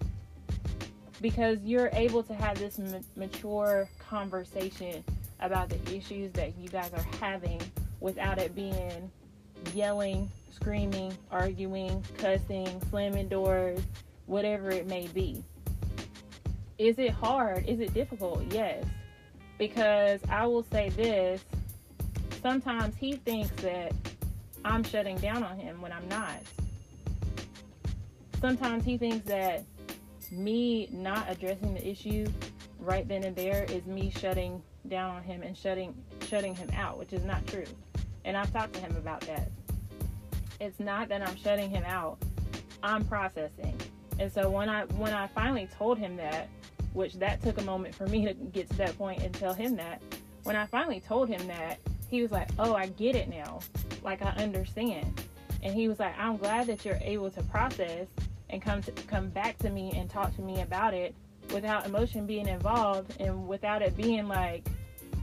Because 1.21 1.59
you're 1.63 1.91
able 1.93 2.23
to 2.23 2.35
have 2.35 2.59
this 2.59 2.81
mature 3.17 3.89
conversation 3.99 5.03
about 5.41 5.69
the 5.69 5.97
issues 5.97 6.33
that 6.33 6.57
you 6.57 6.69
guys 6.69 6.93
are 6.95 7.07
having 7.21 7.61
without 8.01 8.39
it 8.39 8.55
being 8.55 9.11
yelling, 9.75 10.31
screaming, 10.53 11.17
arguing, 11.31 12.03
cussing, 12.17 12.81
slamming 12.91 13.29
doors, 13.29 13.81
whatever 14.27 14.71
it 14.71 14.87
may 14.87 15.09
be. 15.09 15.43
Is 16.79 16.99
it 16.99 17.11
hard? 17.11 17.67
Is 17.67 17.81
it 17.81 17.93
difficult? 17.95 18.43
Yes. 18.53 18.85
Because 19.59 20.21
I 20.29 20.47
will 20.47 20.65
say 20.65 20.91
this 20.91 21.45
sometimes 22.45 22.95
he 22.95 23.15
thinks 23.15 23.51
that 23.63 23.91
I'm 24.67 24.85
shutting 24.85 25.17
down 25.17 25.43
on 25.43 25.59
him 25.59 25.81
when 25.81 25.91
I'm 25.91 26.07
not. 26.11 26.37
Sometimes 28.39 28.85
he 28.85 28.99
thinks 28.99 29.27
that 29.27 29.65
me 30.31 30.91
not 30.93 31.25
addressing 31.31 31.73
the 31.73 31.89
issue 31.89 32.27
right 32.79 33.09
then 33.09 33.25
and 33.25 33.35
there 33.35 33.65
is 33.65 33.87
me 33.87 34.13
shutting 34.15 34.63
down 34.89 35.17
on 35.17 35.23
him 35.23 35.43
and 35.43 35.57
shutting 35.57 35.95
shutting 36.29 36.55
him 36.55 36.69
out, 36.77 36.99
which 36.99 37.15
is 37.15 37.25
not 37.25 37.47
true. 37.47 37.65
And 38.27 38.37
I've 38.37 38.53
talked 38.53 38.75
to 38.75 38.81
him 38.81 38.95
about 38.97 39.23
that. 39.23 39.51
It's 40.61 40.79
not 40.79 41.09
that 41.09 41.27
I'm 41.27 41.37
shutting 41.37 41.71
him 41.71 41.85
out. 41.87 42.19
I'm 42.83 43.07
processing. 43.07 43.75
And 44.19 44.31
so 44.31 44.51
when 44.51 44.69
I 44.69 44.85
when 44.85 45.15
I 45.15 45.29
finally 45.29 45.67
told 45.79 45.97
him 45.97 46.17
that, 46.17 46.51
which 46.93 47.15
that 47.15 47.43
took 47.43 47.57
a 47.57 47.65
moment 47.65 47.95
for 47.95 48.07
me 48.07 48.27
to 48.27 48.35
get 48.35 48.69
to 48.69 48.77
that 48.77 48.99
point 48.99 49.23
and 49.23 49.33
tell 49.33 49.55
him 49.55 49.77
that, 49.77 50.03
when 50.43 50.57
I 50.57 50.67
finally 50.67 51.01
told 51.01 51.31
him 51.31 51.47
that, 51.47 51.79
he 52.15 52.23
was 52.23 52.31
like, 52.31 52.49
"Oh, 52.59 52.75
I 52.75 52.87
get 52.87 53.17
it 53.17 53.29
now. 53.29 53.59
Like 54.03 54.23
I 54.23 54.31
understand." 54.31 55.21
And 55.63 55.75
he 55.75 55.89
was 55.89 55.99
like, 55.99 56.15
"I'm 56.19 56.37
glad 56.37 56.69
that 56.69 56.85
you're 56.85 57.01
able 57.03 57.31
to 57.33 57.43
process 57.45 58.07
and 58.51 58.63
come 58.63 58.83
to 58.83 58.93
come 58.93 59.29
back 59.31 59.59
to 59.59 59.71
me 59.71 59.93
and 59.97 60.09
talk 60.09 60.35
to 60.37 60.43
me 60.43 60.61
about 60.61 60.95
it 60.95 61.15
without 61.53 61.87
emotion 61.87 62.27
being 62.27 62.47
involved 62.47 63.21
and 63.21 63.49
without 63.49 63.83
it 63.83 63.97
being 63.97 64.29
like 64.29 64.67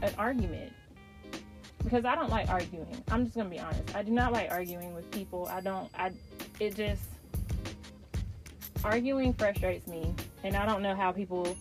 an 0.02 0.12
argument." 0.18 0.72
because 1.82 2.04
I 2.04 2.14
don't 2.14 2.30
like 2.30 2.48
arguing. 2.48 3.02
I'm 3.10 3.24
just 3.24 3.36
gonna 3.36 3.48
be 3.48 3.58
honest. 3.58 3.96
I 3.96 4.04
do 4.04 4.12
not 4.12 4.32
like 4.32 4.52
arguing 4.52 4.94
with 4.94 5.10
people. 5.10 5.48
I 5.48 5.60
don't. 5.60 5.90
I. 5.98 6.12
It 6.60 6.76
just 6.76 7.02
arguing 8.84 9.32
frustrates 9.34 9.88
me, 9.88 10.14
and 10.44 10.56
I 10.56 10.64
don't 10.64 10.80
know 10.80 10.94
how 10.94 11.10
people 11.10 11.56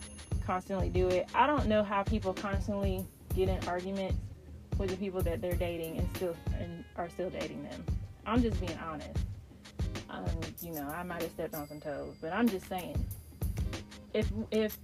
constantly 0.46 0.90
do 0.90 1.08
it. 1.08 1.28
I 1.34 1.48
don't 1.48 1.66
know 1.66 1.84
how 1.84 2.04
people 2.04 2.34
constantly 2.36 3.04
get 3.36 3.50
in 3.50 3.58
arguments 3.68 4.18
with 4.82 4.90
the 4.90 4.98
people 4.98 5.22
that 5.22 5.42
they're 5.42 5.54
dating 5.54 6.00
and 6.00 6.10
still 6.16 6.36
and 6.60 6.84
are 6.98 7.08
still 7.08 7.30
dating 7.30 7.64
them. 7.64 7.86
I'm 8.26 8.42
just 8.42 8.60
being 8.60 8.78
honest. 8.84 9.20
Um, 10.10 10.26
you 10.60 10.74
know, 10.74 10.88
I 10.88 11.04
might 11.04 11.22
have 11.22 11.32
stepped 11.32 11.54
on 11.54 11.68
some 11.68 11.80
toes, 11.80 12.16
but 12.20 12.34
I'm 12.34 12.50
just 12.50 12.68
saying, 12.68 12.98
if 14.14 14.30
if 14.50 14.78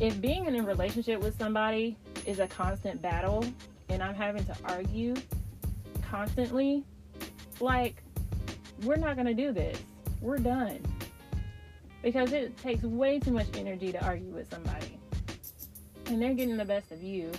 if 0.00 0.18
being 0.20 0.46
in 0.46 0.56
a 0.56 0.62
relationship 0.62 1.20
with 1.20 1.38
somebody 1.38 1.96
is 2.24 2.38
a 2.40 2.48
constant 2.48 3.02
battle 3.02 3.44
and 3.90 4.02
I'm 4.02 4.14
having 4.14 4.44
to 4.46 4.56
argue 4.64 5.14
constantly, 6.02 6.82
like, 7.60 8.02
we're 8.82 8.96
not 8.96 9.16
to 9.16 9.34
do 9.34 9.52
this. 9.52 9.78
We're 10.22 10.38
done. 10.38 10.80
Because 12.02 12.32
it 12.32 12.56
takes 12.56 12.82
way 12.82 13.18
too 13.18 13.30
much 13.30 13.46
energy 13.54 13.92
to 13.92 14.04
argue 14.04 14.32
with 14.32 14.50
somebody. 14.50 14.98
And 16.06 16.20
they're 16.20 16.34
getting 16.34 16.56
the 16.56 16.64
best 16.64 16.92
of 16.92 17.02
you, 17.02 17.30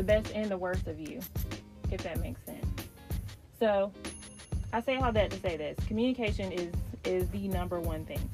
the 0.00 0.04
best 0.04 0.32
and 0.34 0.50
the 0.50 0.56
worst 0.56 0.86
of 0.86 0.98
you, 0.98 1.20
if 1.90 2.02
that 2.02 2.18
makes 2.20 2.42
sense. 2.46 2.64
So, 3.58 3.92
I 4.72 4.80
say 4.80 4.96
all 4.96 5.12
that 5.12 5.30
to 5.30 5.38
say 5.40 5.58
this 5.58 5.76
communication 5.86 6.50
is, 6.52 6.72
is 7.04 7.28
the 7.28 7.48
number 7.48 7.78
one 7.78 8.06
thing. 8.06 8.30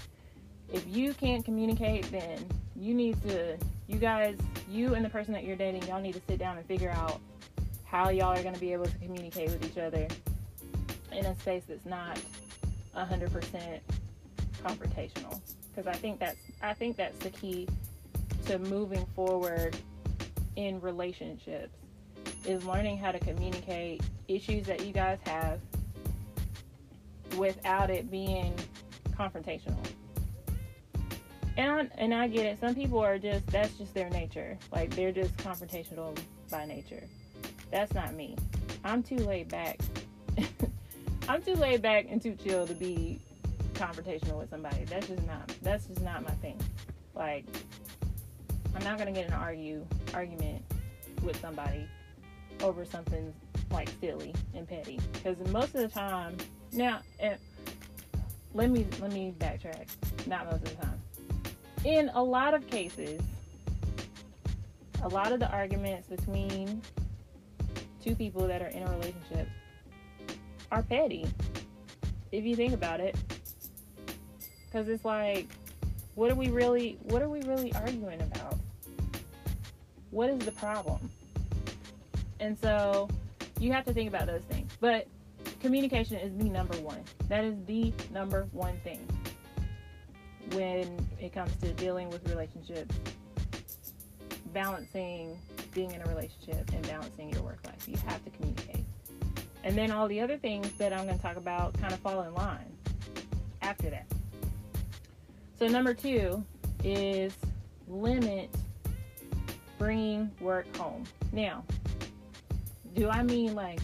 If 0.73 0.87
you 0.87 1.13
can't 1.13 1.45
communicate, 1.45 2.09
then 2.13 2.47
you 2.77 2.95
need 2.95 3.21
to 3.23 3.59
you 3.89 3.99
guys, 3.99 4.37
you 4.71 4.95
and 4.95 5.05
the 5.05 5.09
person 5.09 5.33
that 5.33 5.43
you're 5.43 5.57
dating, 5.57 5.83
y'all 5.89 6.01
need 6.01 6.15
to 6.15 6.21
sit 6.29 6.39
down 6.39 6.57
and 6.57 6.65
figure 6.67 6.91
out 6.91 7.21
how 7.85 8.11
y'all 8.11 8.37
are 8.37 8.43
going 8.43 8.55
to 8.55 8.61
be 8.61 8.73
able 8.73 8.85
to 8.85 8.99
communicate 8.99 9.51
with 9.51 9.65
each 9.65 9.79
other 9.79 10.07
in 11.11 11.27
a 11.27 11.35
space 11.41 11.65
that's 11.67 11.85
not 11.85 12.21
100% 12.95 13.81
confrontational 14.63 15.41
because 15.75 15.89
I 15.89 15.95
think 15.95 16.21
that's 16.21 16.39
I 16.63 16.75
think 16.75 16.97
that's 16.97 17.19
the 17.19 17.31
key 17.31 17.67
to 18.47 18.61
moving 18.61 19.05
forward 19.17 19.77
in 20.57 20.81
relationships 20.81 21.77
is 22.45 22.65
learning 22.65 22.99
how 22.99 23.13
to 23.13 23.19
communicate 23.19 24.03
issues 24.29 24.67
that 24.67 24.85
you 24.85 24.93
guys 24.93 25.19
have 25.25 25.61
without 27.37 27.91
it 27.91 28.11
being 28.11 28.55
confrontational 29.13 29.85
and 31.57 31.71
I, 31.71 31.89
and 31.99 32.15
I 32.15 32.29
get 32.29 32.47
it. 32.47 32.61
Some 32.61 32.75
people 32.75 32.99
are 32.99 33.19
just 33.19 33.47
that's 33.47 33.77
just 33.79 33.95
their 33.95 34.11
nature. 34.11 34.59
Like 34.73 34.95
they're 34.95 35.13
just 35.13 35.37
confrontational 35.39 36.17
by 36.51 36.67
nature. 36.67 37.03
That's 37.71 37.95
not 37.95 38.15
me. 38.15 38.37
I'm 38.85 39.03
too 39.03 39.17
laid 39.17 39.49
back. 39.49 39.81
I'm 41.29 41.43
too 41.43 41.55
laid 41.55 41.83
back 41.83 42.07
and 42.09 42.21
too 42.21 42.37
chill 42.43 42.67
to 42.67 42.75
be 42.75 43.19
confrontational 43.75 44.39
with 44.39 44.51
somebody. 44.51 44.85
That's 44.85 45.09
just 45.09 45.27
not 45.27 45.51
that's 45.63 45.87
just 45.87 46.03
not 46.03 46.23
my 46.23 46.33
thing. 46.35 46.61
Like 47.15 47.45
I'm 48.77 48.85
not 48.85 48.99
gonna 48.99 49.13
get 49.13 49.27
an 49.27 49.33
argue 49.33 49.85
argument 50.13 50.63
with 51.23 51.41
somebody 51.41 51.89
over 52.63 52.85
something 52.85 53.33
like 53.71 53.89
silly 54.01 54.35
and 54.55 54.69
petty. 54.69 55.01
Because 55.13 55.37
most 55.51 55.75
of 55.75 55.81
the 55.81 55.89
time 55.89 56.37
now 56.73 57.01
eh, 57.21 57.37
let 58.55 58.71
me 58.71 58.87
let 59.01 59.13
me 59.13 59.35
backtrack. 59.39 59.89
Not 60.27 60.45
most 60.47 60.63
of 60.63 60.77
the 60.79 60.87
time 60.87 61.01
in 61.87 62.11
a 62.15 62.23
lot 62.23 62.53
of 62.53 62.67
cases, 62.67 63.21
a 65.03 65.09
lot 65.09 65.33
of 65.33 65.41
the 65.41 65.49
arguments 65.51 66.09
between 66.09 66.83
two 68.03 68.15
people 68.15 68.47
that 68.47 68.61
are 68.61 68.69
in 68.69 68.83
a 68.83 68.91
relationship 68.91 69.49
are 70.73 70.83
petty 70.83 71.27
if 72.33 72.45
you 72.45 72.57
think 72.57 72.75
about 72.75 72.99
it 72.99 73.17
because 74.67 74.89
it's 74.89 75.05
like 75.05 75.47
what 76.17 76.31
are 76.31 76.35
we 76.35 76.49
really 76.49 76.99
what 77.05 77.23
are 77.23 77.29
we 77.29 77.41
really 77.43 77.73
arguing 77.75 78.21
about 78.21 78.56
what 80.17 80.31
is 80.31 80.39
the 80.39 80.53
problem? 80.53 81.11
And 82.41 82.59
so 82.59 83.07
you 83.61 83.71
have 83.73 83.85
to 83.85 83.93
think 83.93 84.09
about 84.09 84.27
those 84.27 84.41
things. 84.45 84.73
But 84.81 85.07
communication 85.61 86.17
is 86.17 86.35
the 86.39 86.49
number 86.49 86.75
one. 86.79 87.03
That 87.29 87.45
is 87.45 87.55
the 87.67 87.93
number 88.15 88.49
one 88.53 88.81
thing 88.83 89.07
when 90.53 91.07
it 91.21 91.35
comes 91.35 91.55
to 91.57 91.71
dealing 91.75 92.09
with 92.09 92.27
relationships 92.31 92.97
balancing 94.55 95.39
being 95.75 95.91
in 95.91 96.01
a 96.01 96.07
relationship 96.07 96.67
and 96.73 96.89
balancing 96.89 97.31
your 97.31 97.43
work 97.43 97.59
life. 97.67 97.87
You 97.87 97.99
have 98.07 98.25
to 98.25 98.31
communicate. 98.31 98.87
And 99.65 99.77
then 99.77 99.91
all 99.91 100.09
the 100.09 100.23
other 100.23 100.39
things 100.39 100.73
that 100.79 100.95
i'm 100.95 101.05
going 101.05 101.19
to 101.19 101.23
talk 101.23 101.37
about 101.37 101.79
kind 101.79 101.93
of 101.93 101.99
fall 101.99 102.23
in 102.23 102.33
line 102.33 102.73
after 103.61 103.91
that. 103.91 104.07
So, 105.59 105.67
number 105.67 105.93
two 105.93 106.43
is 106.83 107.35
limit 107.87 108.49
bringing 109.79 110.31
work 110.41 110.75
home. 110.77 111.05
Now, 111.33 111.65
do 112.95 113.09
I 113.09 113.23
mean 113.23 113.55
like 113.55 113.81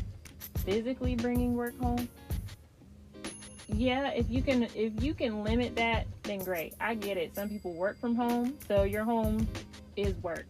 physically 0.58 1.14
bringing 1.14 1.54
work 1.54 1.78
home? 1.80 2.08
Yeah, 3.68 4.08
if 4.10 4.28
you 4.28 4.42
can 4.42 4.64
if 4.74 5.02
you 5.02 5.14
can 5.14 5.44
limit 5.44 5.76
that, 5.76 6.06
then 6.22 6.40
great. 6.40 6.74
I 6.80 6.94
get 6.94 7.16
it. 7.16 7.34
Some 7.34 7.48
people 7.48 7.72
work 7.72 7.98
from 7.98 8.14
home, 8.14 8.56
so 8.68 8.82
your 8.82 9.04
home 9.04 9.46
is 9.96 10.14
work. 10.16 10.46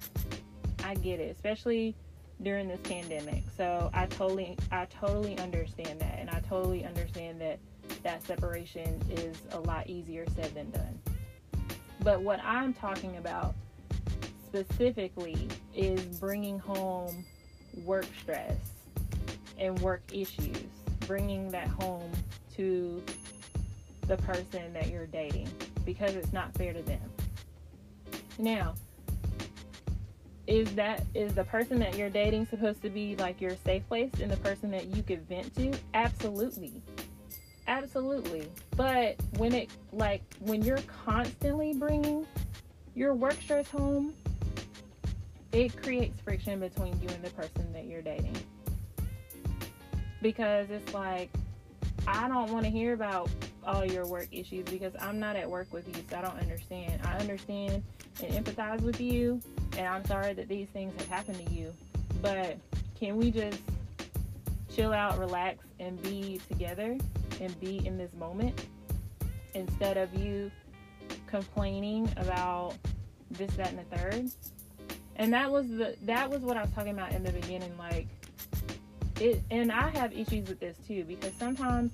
I 0.84 0.94
get 0.94 1.20
it, 1.20 1.34
especially 1.34 1.94
during 2.42 2.68
this 2.68 2.80
pandemic. 2.82 3.44
So 3.56 3.90
I 3.94 4.06
totally 4.06 4.56
I 4.70 4.86
totally 4.86 5.38
understand 5.38 6.00
that 6.00 6.18
and 6.18 6.30
I 6.30 6.40
totally 6.40 6.84
understand 6.84 7.40
that 7.40 7.58
that 8.02 8.24
separation 8.24 9.00
is 9.10 9.36
a 9.52 9.60
lot 9.60 9.88
easier 9.88 10.24
said 10.34 10.54
than 10.54 10.70
done. 10.70 10.98
But 12.02 12.22
what 12.22 12.40
I'm 12.42 12.74
talking 12.74 13.16
about 13.16 13.54
specifically 14.52 15.48
is 15.74 16.02
bringing 16.18 16.58
home 16.58 17.24
work 17.84 18.04
stress 18.20 18.54
and 19.58 19.78
work 19.80 20.02
issues, 20.12 20.64
bringing 21.06 21.50
that 21.50 21.68
home 21.68 22.10
to 22.56 23.02
the 24.08 24.16
person 24.18 24.72
that 24.74 24.90
you're 24.90 25.06
dating 25.06 25.48
because 25.86 26.14
it's 26.14 26.34
not 26.34 26.52
fair 26.54 26.74
to 26.74 26.82
them. 26.82 27.00
Now, 28.38 28.74
is 30.46 30.74
that 30.74 31.02
is 31.14 31.34
the 31.34 31.44
person 31.44 31.78
that 31.78 31.96
you're 31.96 32.10
dating 32.10 32.46
supposed 32.46 32.82
to 32.82 32.90
be 32.90 33.16
like 33.16 33.40
your 33.40 33.56
safe 33.64 33.86
place 33.88 34.10
and 34.20 34.30
the 34.30 34.36
person 34.38 34.70
that 34.72 34.86
you 34.88 35.02
could 35.02 35.26
vent 35.28 35.54
to? 35.56 35.72
Absolutely. 35.94 36.82
Absolutely. 37.68 38.48
But 38.76 39.16
when 39.38 39.54
it, 39.54 39.70
like, 39.92 40.22
when 40.40 40.62
you're 40.62 40.82
constantly 41.04 41.72
bringing 41.72 42.26
your 42.94 43.14
work 43.14 43.40
stress 43.40 43.70
home, 43.70 44.12
it 45.52 45.80
creates 45.82 46.20
friction 46.22 46.60
between 46.60 47.00
you 47.00 47.08
and 47.08 47.22
the 47.22 47.30
person 47.30 47.72
that 47.72 47.86
you're 47.86 48.02
dating. 48.02 48.36
Because 50.20 50.70
it's 50.70 50.94
like, 50.94 51.30
I 52.06 52.28
don't 52.28 52.50
want 52.50 52.64
to 52.64 52.70
hear 52.70 52.94
about 52.94 53.28
all 53.64 53.84
your 53.84 54.06
work 54.06 54.28
issues 54.32 54.64
because 54.64 54.92
I'm 54.98 55.20
not 55.20 55.36
at 55.36 55.48
work 55.48 55.72
with 55.72 55.86
you, 55.88 56.02
so 56.10 56.18
I 56.18 56.22
don't 56.22 56.38
understand. 56.38 57.00
I 57.04 57.16
understand 57.18 57.82
and 58.22 58.44
empathize 58.44 58.80
with 58.80 59.00
you, 59.00 59.40
and 59.76 59.86
I'm 59.86 60.04
sorry 60.04 60.32
that 60.34 60.48
these 60.48 60.68
things 60.68 60.92
have 60.98 61.08
happened 61.08 61.46
to 61.46 61.52
you. 61.52 61.72
But 62.20 62.58
can 62.98 63.16
we 63.16 63.30
just 63.30 63.60
chill 64.74 64.92
out, 64.92 65.18
relax, 65.18 65.64
and 65.80 66.00
be 66.02 66.40
together 66.48 66.96
and 67.40 67.60
be 67.60 67.84
in 67.86 67.98
this 67.98 68.12
moment 68.14 68.66
instead 69.54 69.96
of 69.96 70.14
you 70.14 70.50
complaining 71.26 72.08
about 72.16 72.74
this, 73.30 73.52
that, 73.54 73.70
and 73.70 73.78
the 73.78 73.96
third. 73.96 74.30
And 75.22 75.32
that 75.34 75.52
was 75.52 75.68
the 75.68 75.94
that 76.02 76.28
was 76.28 76.40
what 76.40 76.56
I 76.56 76.62
was 76.62 76.72
talking 76.72 76.90
about 76.90 77.12
in 77.12 77.22
the 77.22 77.30
beginning. 77.30 77.72
Like 77.78 78.08
it, 79.20 79.40
and 79.52 79.70
I 79.70 79.88
have 79.90 80.12
issues 80.12 80.48
with 80.48 80.58
this 80.58 80.76
too 80.84 81.04
because 81.04 81.32
sometimes 81.38 81.92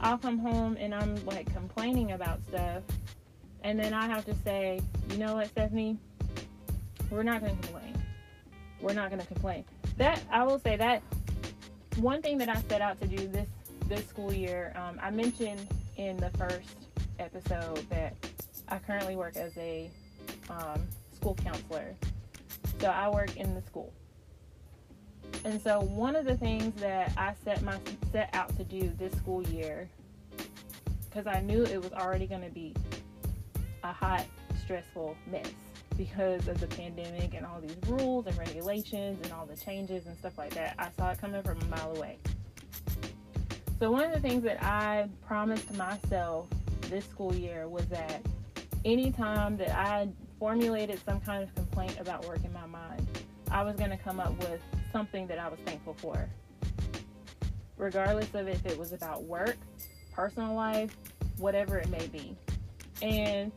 I'll 0.00 0.16
come 0.16 0.38
home 0.38 0.76
and 0.78 0.94
I'm 0.94 1.16
like 1.26 1.52
complaining 1.52 2.12
about 2.12 2.38
stuff, 2.46 2.84
and 3.64 3.80
then 3.80 3.92
I 3.92 4.06
have 4.06 4.24
to 4.26 4.34
say, 4.44 4.80
you 5.10 5.18
know 5.18 5.34
what, 5.34 5.48
Stephanie, 5.48 5.98
we're 7.10 7.24
not 7.24 7.40
going 7.40 7.56
to 7.56 7.62
complain. 7.66 8.00
We're 8.80 8.92
not 8.92 9.10
going 9.10 9.22
to 9.22 9.26
complain. 9.26 9.64
That 9.96 10.22
I 10.30 10.44
will 10.44 10.60
say 10.60 10.76
that 10.76 11.02
one 11.96 12.22
thing 12.22 12.38
that 12.38 12.48
I 12.48 12.62
set 12.68 12.80
out 12.80 13.00
to 13.00 13.08
do 13.08 13.26
this 13.26 13.48
this 13.88 14.06
school 14.06 14.32
year, 14.32 14.72
um, 14.76 15.00
I 15.02 15.10
mentioned 15.10 15.66
in 15.96 16.16
the 16.16 16.30
first 16.38 16.76
episode 17.18 17.78
that 17.90 18.14
I 18.68 18.78
currently 18.78 19.16
work 19.16 19.34
as 19.34 19.58
a 19.58 19.90
um, 20.48 20.80
school 21.12 21.34
counselor. 21.42 21.96
So 22.80 22.88
I 22.88 23.08
work 23.08 23.36
in 23.36 23.54
the 23.54 23.62
school. 23.62 23.92
And 25.44 25.60
so 25.60 25.80
one 25.80 26.16
of 26.16 26.24
the 26.24 26.36
things 26.36 26.80
that 26.80 27.12
I 27.16 27.34
set 27.44 27.62
my 27.62 27.78
set 28.12 28.30
out 28.32 28.56
to 28.56 28.64
do 28.64 28.92
this 28.98 29.12
school 29.14 29.42
year, 29.48 29.88
because 31.08 31.26
I 31.26 31.40
knew 31.40 31.64
it 31.64 31.82
was 31.82 31.92
already 31.92 32.26
going 32.26 32.42
to 32.42 32.50
be 32.50 32.74
a 33.82 33.92
hot, 33.92 34.24
stressful 34.62 35.16
mess 35.30 35.50
because 35.96 36.46
of 36.46 36.60
the 36.60 36.66
pandemic 36.68 37.34
and 37.34 37.44
all 37.44 37.60
these 37.60 37.76
rules 37.88 38.26
and 38.26 38.38
regulations 38.38 39.18
and 39.22 39.32
all 39.32 39.46
the 39.46 39.56
changes 39.56 40.06
and 40.06 40.16
stuff 40.16 40.38
like 40.38 40.54
that. 40.54 40.74
I 40.78 40.88
saw 40.96 41.10
it 41.10 41.18
coming 41.18 41.42
from 41.42 41.60
a 41.60 41.64
mile 41.64 41.96
away. 41.96 42.18
So, 43.80 43.90
one 43.90 44.04
of 44.04 44.12
the 44.12 44.20
things 44.20 44.42
that 44.44 44.62
I 44.62 45.08
promised 45.26 45.72
myself 45.74 46.46
this 46.82 47.04
school 47.04 47.34
year 47.34 47.68
was 47.68 47.86
that 47.86 48.22
anytime 48.84 49.56
that 49.58 49.76
I 49.76 50.08
formulated 50.38 51.00
some 51.04 51.20
kind 51.20 51.42
of 51.42 51.54
complaint 51.54 51.96
about 51.98 52.26
work 52.26 52.44
in 52.44 52.52
my 52.52 52.66
mind, 52.66 53.06
I 53.50 53.62
was 53.62 53.76
going 53.76 53.90
to 53.90 53.96
come 53.96 54.20
up 54.20 54.38
with 54.38 54.60
something 54.92 55.26
that 55.26 55.38
I 55.38 55.48
was 55.48 55.58
thankful 55.64 55.94
for. 55.94 56.28
Regardless 57.76 58.32
of 58.34 58.48
if 58.48 58.64
it 58.66 58.78
was 58.78 58.92
about 58.92 59.24
work, 59.24 59.56
personal 60.12 60.54
life, 60.54 60.96
whatever 61.38 61.78
it 61.78 61.88
may 61.88 62.06
be. 62.08 62.36
And 63.02 63.52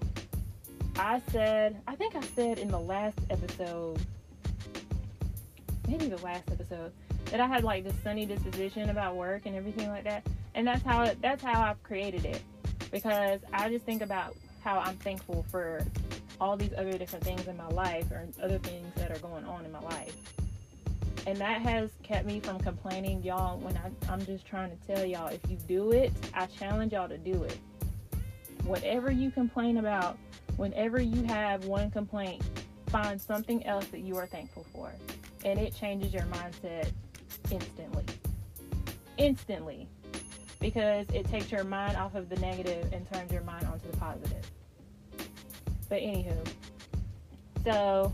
I 0.96 1.22
said, 1.32 1.82
I 1.88 1.96
think 1.96 2.16
I 2.16 2.22
said 2.22 2.60
in 2.60 2.68
the 2.68 2.80
last 2.80 3.18
episode, 3.30 4.00
maybe 5.88 6.08
the 6.08 6.18
last 6.18 6.50
episode, 6.52 6.92
that 7.26 7.40
I 7.40 7.48
had 7.48 7.64
like 7.64 7.84
this 7.84 7.96
sunny 8.04 8.26
disposition 8.26 8.90
about 8.90 9.16
work 9.16 9.46
and 9.46 9.56
everything 9.56 9.90
like 9.90 10.04
that. 10.04 10.26
And 10.54 10.68
that's 10.68 10.84
how 10.84 11.04
it, 11.04 11.18
that's 11.22 11.44
how 11.44 11.62
I've 11.62 11.82
created 11.82 12.26
it 12.26 12.42
because 12.92 13.40
I 13.54 13.70
just 13.70 13.86
think 13.86 14.02
about 14.02 14.36
how 14.64 14.80
I'm 14.80 14.98
thankful 14.98 15.46
for 15.50 15.86
all 16.42 16.58
these 16.58 16.74
other 16.76 16.98
different 16.98 17.24
things 17.24 17.48
in 17.48 17.56
my 17.56 17.68
life 17.68 18.12
or 18.12 18.28
other 18.42 18.58
things 18.58 18.88
that 18.96 19.12
are 19.12 19.20
going 19.20 19.46
on 19.46 19.64
in 19.64 19.72
my 19.72 19.80
life. 19.80 20.18
And 21.28 21.38
that 21.38 21.62
has 21.62 21.92
kept 22.02 22.26
me 22.26 22.40
from 22.40 22.60
complaining, 22.60 23.22
y'all. 23.22 23.60
When 23.60 23.78
I, 23.78 24.12
I'm 24.12 24.26
just 24.26 24.48
trying 24.48 24.72
to 24.76 24.88
tell 24.88 25.06
y'all, 25.06 25.28
if 25.28 25.40
you 25.48 25.58
do 25.68 25.92
it, 25.92 26.12
I 26.34 26.48
challenge 26.48 26.94
y'all 26.94 27.08
to 27.08 27.20
do 27.20 27.44
it. 27.44 27.56
Whatever 28.64 29.12
you 29.12 29.30
complain 29.30 29.78
about, 29.78 30.18
whenever 30.58 31.00
you 31.00 31.24
have 31.26 31.66
one 31.66 31.92
complaint, 31.92 32.42
find 32.88 33.22
something 33.22 33.64
else 33.68 33.86
that 33.88 34.00
you 34.00 34.18
are 34.18 34.26
thankful 34.26 34.66
for. 34.74 34.92
And 35.46 35.60
it 35.60 35.76
changes 35.76 36.12
your 36.12 36.24
mindset 36.24 36.92
instantly. 37.52 38.04
Instantly. 39.18 39.88
Because 40.60 41.06
it 41.14 41.28
takes 41.28 41.52
your 41.52 41.64
mind 41.64 41.98
off 41.98 42.16
of 42.16 42.30
the 42.30 42.36
negative 42.38 42.92
and 42.94 43.08
turns 43.12 43.32
your 43.32 43.44
mind 43.44 43.68
onto 43.68 43.92
the 43.92 43.98
positive. 43.98 44.50
But 45.92 46.04
anywho, 46.04 46.48
so 47.66 48.14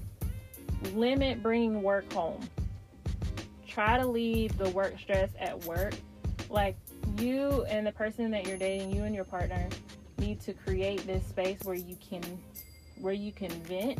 limit 0.95 1.43
bringing 1.43 1.83
work 1.83 2.11
home. 2.11 2.41
Try 3.67 3.99
to 3.99 4.07
leave 4.07 4.57
the 4.57 4.71
work 4.71 4.97
stress 4.97 5.29
at 5.39 5.63
work. 5.65 5.93
Like 6.49 6.75
you 7.19 7.65
and 7.69 7.85
the 7.85 7.91
person 7.91 8.31
that 8.31 8.47
you're 8.47 8.57
dating, 8.57 8.95
you 8.95 9.03
and 9.03 9.13
your 9.13 9.25
partner 9.25 9.69
need 10.17 10.41
to 10.41 10.53
create 10.53 11.05
this 11.05 11.23
space 11.27 11.59
where 11.65 11.75
you 11.75 11.95
can 11.97 12.23
where 12.99 13.13
you 13.13 13.31
can 13.31 13.51
vent 13.65 13.99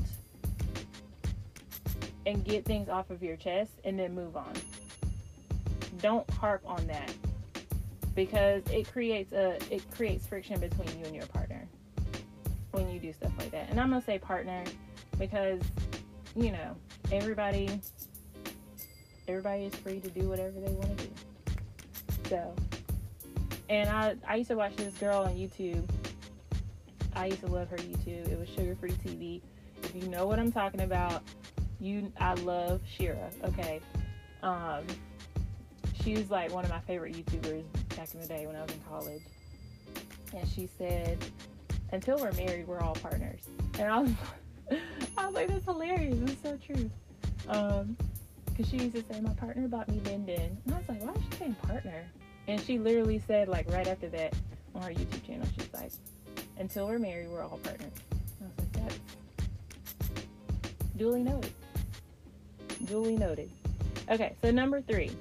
and 2.25 2.43
get 2.43 2.65
things 2.65 2.89
off 2.89 3.11
of 3.11 3.21
your 3.21 3.35
chest 3.35 3.73
and 3.83 3.99
then 3.99 4.15
move 4.15 4.35
on 4.35 4.53
don't 6.01 6.27
harp 6.31 6.63
on 6.65 6.87
that 6.87 7.13
because 8.15 8.63
it 8.71 8.91
creates 8.91 9.31
a 9.33 9.59
it 9.71 9.83
creates 9.91 10.25
friction 10.25 10.59
between 10.59 10.87
you 10.99 11.05
and 11.05 11.15
your 11.15 11.27
partner 11.27 11.67
when 12.77 12.89
you 12.89 12.99
do 12.99 13.11
stuff 13.11 13.31
like 13.39 13.51
that. 13.51 13.69
And 13.69 13.79
I'm 13.79 13.89
gonna 13.89 14.01
say 14.01 14.19
partner 14.19 14.63
because 15.17 15.61
you 16.35 16.51
know 16.51 16.75
everybody 17.11 17.81
everybody 19.27 19.65
is 19.65 19.75
free 19.75 19.99
to 19.99 20.09
do 20.09 20.29
whatever 20.29 20.59
they 20.59 20.71
want 20.71 20.97
to 20.97 21.05
do. 21.05 21.11
So, 22.29 22.55
and 23.69 23.89
I 23.89 24.15
I 24.27 24.35
used 24.35 24.49
to 24.49 24.55
watch 24.55 24.75
this 24.75 24.93
girl 24.95 25.23
on 25.23 25.35
YouTube. 25.35 25.83
I 27.15 27.27
used 27.27 27.41
to 27.41 27.47
love 27.47 27.69
her 27.69 27.77
YouTube. 27.77 28.31
It 28.31 28.39
was 28.39 28.47
Sugar 28.49 28.75
Free 28.79 28.91
TV. 28.91 29.41
If 29.83 29.95
you 29.95 30.07
know 30.09 30.27
what 30.27 30.39
I'm 30.39 30.51
talking 30.51 30.81
about, 30.81 31.23
you 31.79 32.11
I 32.19 32.35
love 32.35 32.81
Shira. 32.87 33.29
Okay. 33.43 33.81
Um, 34.43 34.83
she's 36.03 36.29
like 36.29 36.53
one 36.53 36.63
of 36.63 36.69
my 36.69 36.79
favorite 36.81 37.15
YouTubers, 37.15 37.63
back 37.95 38.13
in 38.13 38.21
the 38.21 38.27
day 38.27 38.45
when 38.45 38.55
I 38.55 38.61
was 38.61 38.71
in 38.71 38.79
college. 38.87 39.23
And 40.35 40.47
she 40.47 40.69
said, 40.77 41.17
until 41.91 42.17
we're 42.17 42.31
married, 42.33 42.67
we're 42.67 42.81
all 42.81 42.95
partners. 42.95 43.41
And 43.79 43.89
I 43.89 43.99
was, 43.99 44.11
I 45.17 45.25
was 45.25 45.35
like, 45.35 45.47
that's 45.47 45.65
hilarious. 45.65 46.17
It's 46.23 46.41
so 46.41 46.57
true. 46.65 46.89
Um, 47.47 47.95
cause 48.55 48.69
she 48.69 48.77
used 48.77 48.95
to 48.95 49.03
say, 49.13 49.21
my 49.21 49.33
partner 49.33 49.67
bought 49.67 49.87
me 49.89 49.99
Din. 50.03 50.19
And 50.27 50.73
I 50.73 50.77
was 50.77 50.89
like, 50.89 51.03
why 51.03 51.13
is 51.13 51.21
she 51.31 51.37
saying 51.37 51.55
partner? 51.63 52.03
And 52.47 52.61
she 52.61 52.79
literally 52.79 53.21
said, 53.27 53.47
like, 53.47 53.69
right 53.71 53.87
after 53.87 54.09
that 54.09 54.33
on 54.75 54.81
her 54.83 54.89
YouTube 54.89 55.25
channel, 55.25 55.47
she's 55.57 55.73
like, 55.73 55.91
until 56.57 56.87
we're 56.87 56.99
married, 56.99 57.29
we're 57.29 57.43
all 57.43 57.59
partners. 57.63 57.91
And 58.39 58.41
I 58.41 58.45
was 58.45 58.57
like, 58.57 58.83
that's 58.83 58.99
duly 60.97 61.23
noted. 61.23 61.51
Duly 62.85 63.15
noted. 63.17 63.49
Okay, 64.09 64.33
so 64.41 64.51
number 64.51 64.81
three, 64.81 65.11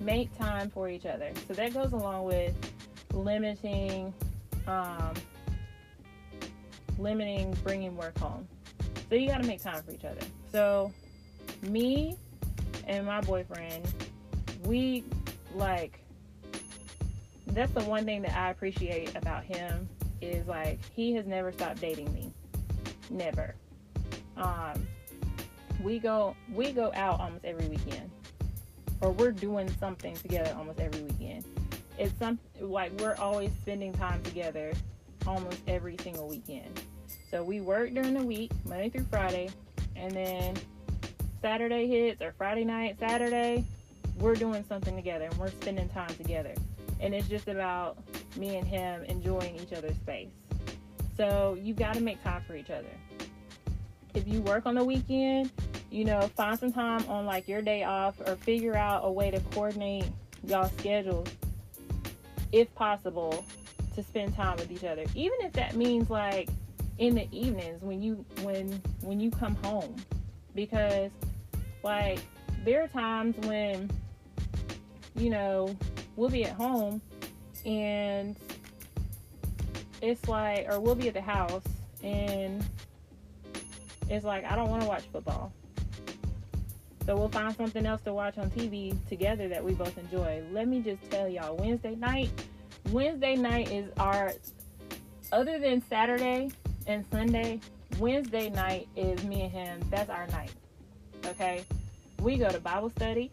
make 0.00 0.36
time 0.38 0.70
for 0.70 0.88
each 0.88 1.06
other. 1.06 1.30
So 1.46 1.54
that 1.54 1.74
goes 1.74 1.92
along 1.92 2.24
with 2.24 2.54
limiting, 3.12 4.12
um, 4.66 5.12
limiting 6.98 7.56
bringing 7.62 7.96
work 7.96 8.18
home. 8.18 8.46
So 9.08 9.14
you 9.14 9.28
got 9.28 9.40
to 9.40 9.46
make 9.46 9.62
time 9.62 9.82
for 9.82 9.92
each 9.92 10.04
other. 10.04 10.20
So 10.52 10.92
me 11.62 12.16
and 12.86 13.06
my 13.06 13.20
boyfriend, 13.20 13.86
we 14.64 15.04
like 15.54 16.00
that's 17.46 17.72
the 17.72 17.82
one 17.84 18.04
thing 18.04 18.22
that 18.22 18.36
I 18.36 18.50
appreciate 18.50 19.16
about 19.16 19.42
him 19.44 19.88
is 20.20 20.46
like 20.46 20.78
he 20.92 21.14
has 21.14 21.26
never 21.26 21.52
stopped 21.52 21.80
dating 21.80 22.12
me. 22.12 22.32
Never. 23.10 23.54
Um 24.36 24.86
we 25.82 25.98
go 25.98 26.36
we 26.52 26.72
go 26.72 26.92
out 26.94 27.20
almost 27.20 27.44
every 27.44 27.68
weekend. 27.68 28.10
Or 29.00 29.12
we're 29.12 29.32
doing 29.32 29.70
something 29.78 30.14
together 30.16 30.52
almost 30.56 30.80
every 30.80 31.02
weekend. 31.02 31.44
It's 31.98 32.16
some 32.18 32.38
like 32.60 32.92
we're 33.00 33.14
always 33.16 33.50
spending 33.62 33.92
time 33.92 34.22
together 34.22 34.72
almost 35.26 35.60
every 35.66 35.96
single 36.02 36.28
weekend. 36.28 36.80
So 37.30 37.42
we 37.42 37.60
work 37.60 37.92
during 37.92 38.14
the 38.14 38.22
week, 38.22 38.50
Monday 38.64 38.88
through 38.88 39.06
Friday, 39.10 39.50
and 39.96 40.12
then 40.12 40.56
Saturday 41.42 41.86
hits 41.86 42.22
or 42.22 42.32
Friday 42.38 42.64
night, 42.64 42.96
Saturday, 42.98 43.64
we're 44.18 44.34
doing 44.34 44.64
something 44.68 44.96
together 44.96 45.26
and 45.26 45.34
we're 45.38 45.50
spending 45.50 45.88
time 45.90 46.14
together. 46.16 46.54
And 47.00 47.14
it's 47.14 47.28
just 47.28 47.48
about 47.48 47.98
me 48.36 48.56
and 48.56 48.66
him 48.66 49.04
enjoying 49.04 49.56
each 49.56 49.72
other's 49.72 49.96
space. 49.96 50.30
So 51.16 51.56
you 51.60 51.74
got 51.74 51.94
to 51.94 52.00
make 52.00 52.22
time 52.24 52.42
for 52.46 52.56
each 52.56 52.70
other. 52.70 52.88
If 54.14 54.26
you 54.26 54.40
work 54.42 54.66
on 54.66 54.74
the 54.74 54.84
weekend, 54.84 55.50
you 55.90 56.04
know, 56.04 56.22
find 56.36 56.58
some 56.58 56.72
time 56.72 57.04
on 57.08 57.26
like 57.26 57.46
your 57.46 57.62
day 57.62 57.84
off 57.84 58.20
or 58.26 58.36
figure 58.36 58.76
out 58.76 59.02
a 59.04 59.10
way 59.10 59.30
to 59.30 59.40
coordinate 59.52 60.06
y'all 60.44 60.70
schedules 60.78 61.28
if 62.52 62.72
possible 62.74 63.44
to 63.94 64.02
spend 64.02 64.34
time 64.34 64.56
with 64.56 64.70
each 64.70 64.84
other. 64.84 65.04
Even 65.14 65.38
if 65.42 65.52
that 65.52 65.76
means 65.76 66.10
like 66.10 66.48
in 66.98 67.14
the 67.14 67.28
evenings 67.30 67.80
when 67.82 68.02
you 68.02 68.24
when 68.42 68.80
when 69.02 69.20
you 69.20 69.30
come 69.30 69.54
home 69.56 69.94
because 70.54 71.10
like 71.84 72.18
there 72.64 72.82
are 72.82 72.88
times 72.88 73.36
when 73.46 73.88
you 75.14 75.30
know 75.30 75.74
we'll 76.16 76.28
be 76.28 76.44
at 76.44 76.52
home 76.52 77.00
and 77.64 78.36
it's 80.02 80.28
like 80.28 80.66
or 80.68 80.80
we'll 80.80 80.94
be 80.94 81.08
at 81.08 81.14
the 81.14 81.20
house 81.20 81.62
and 82.02 82.64
it's 84.08 84.24
like 84.24 84.44
I 84.44 84.56
don't 84.56 84.70
want 84.70 84.82
to 84.82 84.88
watch 84.88 85.04
football. 85.12 85.52
So 87.04 87.16
we'll 87.16 87.30
find 87.30 87.56
something 87.56 87.86
else 87.86 88.02
to 88.02 88.12
watch 88.12 88.36
on 88.36 88.50
TV 88.50 88.94
together 89.08 89.48
that 89.48 89.64
we 89.64 89.72
both 89.72 89.96
enjoy. 89.96 90.42
Let 90.52 90.68
me 90.68 90.82
just 90.82 91.10
tell 91.10 91.26
y'all, 91.26 91.56
Wednesday 91.56 91.94
night, 91.94 92.30
Wednesday 92.90 93.34
night 93.34 93.72
is 93.72 93.90
our 93.96 94.32
other 95.32 95.58
than 95.58 95.82
Saturday 95.88 96.50
and 96.88 97.04
Sunday, 97.12 97.60
Wednesday 97.98 98.48
night 98.48 98.88
is 98.96 99.22
me 99.24 99.42
and 99.42 99.52
him. 99.52 99.80
That's 99.90 100.10
our 100.10 100.26
night. 100.28 100.50
Okay? 101.26 101.64
We 102.22 102.36
go 102.38 102.48
to 102.48 102.58
Bible 102.58 102.90
study. 102.90 103.30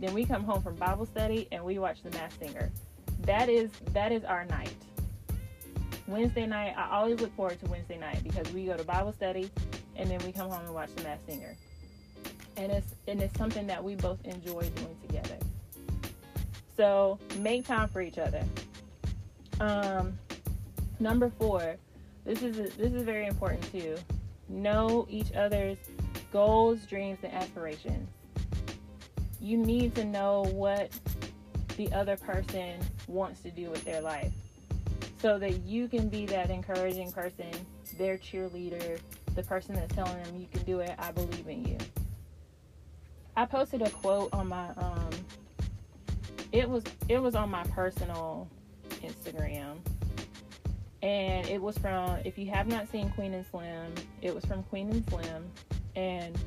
Then 0.00 0.14
we 0.14 0.24
come 0.24 0.42
home 0.42 0.62
from 0.62 0.74
Bible 0.76 1.06
study 1.06 1.46
and 1.52 1.62
we 1.62 1.78
watch 1.78 2.02
The 2.02 2.10
Masked 2.10 2.40
Singer. 2.40 2.72
That 3.20 3.48
is 3.48 3.70
that 3.92 4.10
is 4.10 4.24
our 4.24 4.44
night. 4.46 4.74
Wednesday 6.08 6.46
night, 6.46 6.74
I 6.76 6.96
always 6.96 7.20
look 7.20 7.34
forward 7.36 7.60
to 7.60 7.70
Wednesday 7.70 7.98
night 7.98 8.24
because 8.24 8.50
we 8.52 8.64
go 8.64 8.76
to 8.76 8.82
Bible 8.82 9.12
study 9.12 9.48
and 9.94 10.10
then 10.10 10.18
we 10.24 10.32
come 10.32 10.50
home 10.50 10.64
and 10.64 10.74
watch 10.74 10.92
The 10.96 11.04
Masked 11.04 11.26
Singer. 11.26 11.54
And 12.56 12.72
it's 12.72 12.94
and 13.06 13.22
it's 13.22 13.36
something 13.38 13.66
that 13.66 13.84
we 13.84 13.94
both 13.94 14.18
enjoy 14.24 14.62
doing 14.62 14.96
together. 15.06 15.36
So 16.76 17.18
make 17.38 17.66
time 17.66 17.88
for 17.88 18.00
each 18.00 18.18
other. 18.18 18.42
Um, 19.60 20.18
number 20.98 21.30
four, 21.38 21.76
this 22.24 22.42
is 22.42 22.56
this 22.76 22.92
is 22.92 23.02
very 23.02 23.26
important 23.26 23.62
too. 23.72 23.96
Know 24.48 25.06
each 25.10 25.32
other's 25.32 25.78
goals, 26.32 26.84
dreams, 26.86 27.18
and 27.22 27.32
aspirations. 27.32 28.08
You 29.40 29.56
need 29.58 29.94
to 29.96 30.04
know 30.04 30.44
what 30.52 30.90
the 31.76 31.92
other 31.92 32.16
person 32.16 32.78
wants 33.08 33.40
to 33.40 33.50
do 33.50 33.70
with 33.70 33.84
their 33.84 34.00
life 34.00 34.32
so 35.20 35.38
that 35.38 35.60
you 35.60 35.88
can 35.88 36.08
be 36.08 36.26
that 36.26 36.50
encouraging 36.50 37.10
person, 37.12 37.50
their 37.96 38.18
cheerleader, 38.18 38.98
the 39.34 39.42
person 39.42 39.74
that's 39.74 39.94
telling 39.94 40.20
them 40.22 40.36
you 40.36 40.46
can 40.52 40.62
do 40.64 40.80
it, 40.80 40.94
I 40.98 41.12
believe 41.12 41.48
in 41.48 41.64
you. 41.64 41.78
I 43.36 43.46
posted 43.46 43.82
a 43.82 43.90
quote 43.90 44.32
on 44.32 44.48
my 44.48 44.68
um 44.70 45.10
it 46.52 46.68
was 46.68 46.84
it 47.08 47.18
was 47.18 47.34
on 47.34 47.50
my 47.50 47.64
personal 47.64 48.48
Instagram 49.02 49.78
and 51.02 51.46
it 51.48 51.60
was 51.60 51.76
from 51.78 52.18
if 52.24 52.38
you 52.38 52.50
have 52.50 52.68
not 52.68 52.90
seen 52.90 53.10
Queen 53.10 53.34
and 53.34 53.44
Slim, 53.46 53.92
it 54.20 54.34
was 54.34 54.44
from 54.44 54.62
Queen 54.64 54.88
and 54.90 55.08
Slim, 55.08 55.50
and 55.96 56.38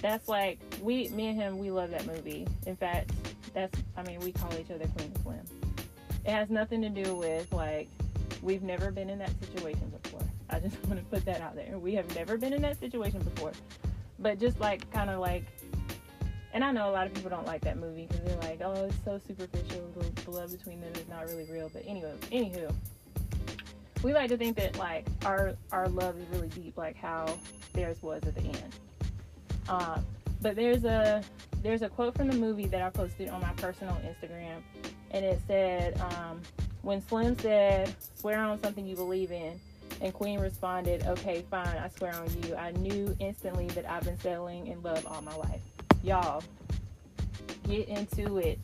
that's 0.00 0.28
like 0.28 0.60
we, 0.82 1.08
me 1.08 1.28
and 1.28 1.36
him, 1.36 1.58
we 1.58 1.70
love 1.70 1.90
that 1.90 2.06
movie. 2.06 2.46
In 2.66 2.76
fact, 2.76 3.10
that's 3.54 3.78
I 3.96 4.02
mean 4.04 4.20
we 4.20 4.32
call 4.32 4.52
each 4.54 4.70
other 4.70 4.86
Queen 4.96 5.12
and 5.14 5.22
Slim. 5.22 5.40
It 6.24 6.30
has 6.30 6.50
nothing 6.50 6.80
to 6.82 6.88
do 6.88 7.14
with 7.14 7.52
like 7.52 7.88
we've 8.42 8.62
never 8.62 8.90
been 8.92 9.10
in 9.10 9.18
that 9.18 9.32
situation 9.40 9.92
before. 10.02 10.22
I 10.48 10.60
just 10.60 10.82
want 10.86 11.00
to 11.00 11.04
put 11.06 11.24
that 11.24 11.40
out 11.40 11.56
there. 11.56 11.78
We 11.78 11.94
have 11.94 12.14
never 12.14 12.36
been 12.36 12.52
in 12.52 12.62
that 12.62 12.78
situation 12.78 13.20
before, 13.20 13.52
but 14.20 14.38
just 14.38 14.60
like 14.60 14.90
kind 14.92 15.10
of 15.10 15.18
like 15.18 15.44
and 16.52 16.64
I 16.64 16.72
know 16.72 16.88
a 16.88 16.92
lot 16.92 17.06
of 17.06 17.12
people 17.14 17.30
don't 17.30 17.46
like 17.46 17.60
that 17.62 17.76
movie 17.76 18.06
because 18.06 18.24
they're 18.24 18.40
like, 18.40 18.60
oh, 18.64 18.86
it's 18.86 18.96
so 19.04 19.20
superficial. 19.26 19.90
The 19.96 20.22
blood 20.22 20.50
between 20.50 20.80
them 20.80 20.92
is 20.94 21.06
not 21.08 21.26
really 21.26 21.44
real. 21.50 21.68
But 21.72 21.82
anyway, 21.86 22.14
anywho, 22.32 22.74
we 24.02 24.12
like 24.12 24.28
to 24.30 24.36
think 24.36 24.56
that 24.56 24.78
like 24.78 25.06
our 25.24 25.54
our 25.72 25.88
love 25.88 26.18
is 26.18 26.26
really 26.28 26.48
deep, 26.48 26.76
like 26.76 26.96
how 26.96 27.38
theirs 27.72 28.02
was 28.02 28.22
at 28.24 28.34
the 28.34 28.42
end. 28.42 28.74
Um, 29.68 30.04
but 30.40 30.56
there's 30.56 30.84
a 30.84 31.22
there's 31.62 31.82
a 31.82 31.88
quote 31.88 32.16
from 32.16 32.28
the 32.28 32.36
movie 32.36 32.66
that 32.66 32.82
I 32.82 32.90
posted 32.90 33.28
on 33.28 33.40
my 33.40 33.52
personal 33.54 33.94
Instagram, 34.04 34.62
and 35.10 35.24
it 35.24 35.40
said, 35.46 36.00
um, 36.00 36.40
"When 36.82 37.06
Slim 37.08 37.38
said, 37.38 37.94
swear 38.14 38.40
on 38.40 38.60
something 38.62 38.86
you 38.86 38.96
believe 38.96 39.32
in." 39.32 39.58
And 40.00 40.14
Queen 40.14 40.38
responded, 40.38 41.04
Okay, 41.06 41.44
fine, 41.50 41.66
I 41.66 41.88
swear 41.88 42.14
on 42.14 42.28
you. 42.42 42.54
I 42.54 42.70
knew 42.72 43.16
instantly 43.18 43.66
that 43.68 43.88
I've 43.90 44.04
been 44.04 44.18
settling 44.20 44.68
in 44.68 44.80
love 44.82 45.04
all 45.06 45.22
my 45.22 45.34
life. 45.34 45.60
Y'all, 46.04 46.42
get 47.66 47.88
into 47.88 48.38
it. 48.38 48.60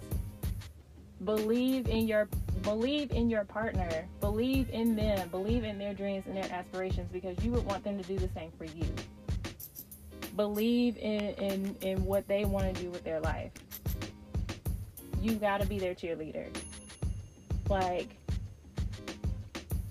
Believe 1.24 1.88
in 1.88 2.06
your 2.06 2.28
believe 2.62 3.10
in 3.12 3.28
your 3.28 3.44
partner, 3.44 4.06
believe 4.20 4.68
in 4.70 4.96
them, 4.96 5.28
believe 5.28 5.64
in 5.64 5.78
their 5.78 5.94
dreams 5.94 6.24
and 6.26 6.36
their 6.36 6.50
aspirations 6.50 7.10
because 7.12 7.42
you 7.44 7.50
would 7.52 7.64
want 7.64 7.84
them 7.84 8.00
to 8.00 8.04
do 8.04 8.18
the 8.18 8.28
same 8.34 8.50
for 8.58 8.64
you. 8.64 8.86
Believe 10.36 10.96
in 10.96 11.20
in, 11.34 11.76
in 11.82 12.04
what 12.04 12.26
they 12.28 12.44
want 12.44 12.74
to 12.74 12.82
do 12.82 12.90
with 12.90 13.04
their 13.04 13.20
life. 13.20 13.52
You 15.20 15.34
got 15.34 15.60
to 15.60 15.66
be 15.66 15.78
their 15.78 15.94
cheerleader. 15.94 16.48
Like 17.68 18.16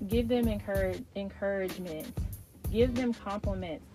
give 0.08 0.28
them 0.28 0.48
encourage, 0.48 1.04
encouragement. 1.16 2.08
Give 2.72 2.94
them 2.94 3.14
compliments. 3.14 3.86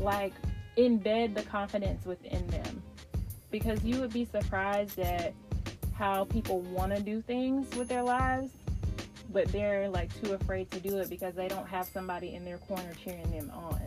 Like 0.00 0.32
embed 0.76 1.34
the 1.34 1.42
confidence 1.42 2.04
within 2.04 2.46
them 2.48 2.82
because 3.50 3.82
you 3.82 4.00
would 4.00 4.12
be 4.12 4.26
surprised 4.26 4.98
at 4.98 5.32
how 5.96 6.24
people 6.24 6.60
want 6.60 6.94
to 6.94 7.00
do 7.00 7.22
things 7.22 7.74
with 7.74 7.88
their 7.88 8.02
lives, 8.02 8.50
but 9.32 9.48
they're 9.48 9.88
like 9.88 10.10
too 10.22 10.34
afraid 10.34 10.70
to 10.70 10.80
do 10.80 10.98
it 10.98 11.08
because 11.08 11.34
they 11.34 11.48
don't 11.48 11.66
have 11.66 11.86
somebody 11.86 12.34
in 12.34 12.44
their 12.44 12.58
corner 12.58 12.92
cheering 13.02 13.30
them 13.30 13.50
on. 13.54 13.80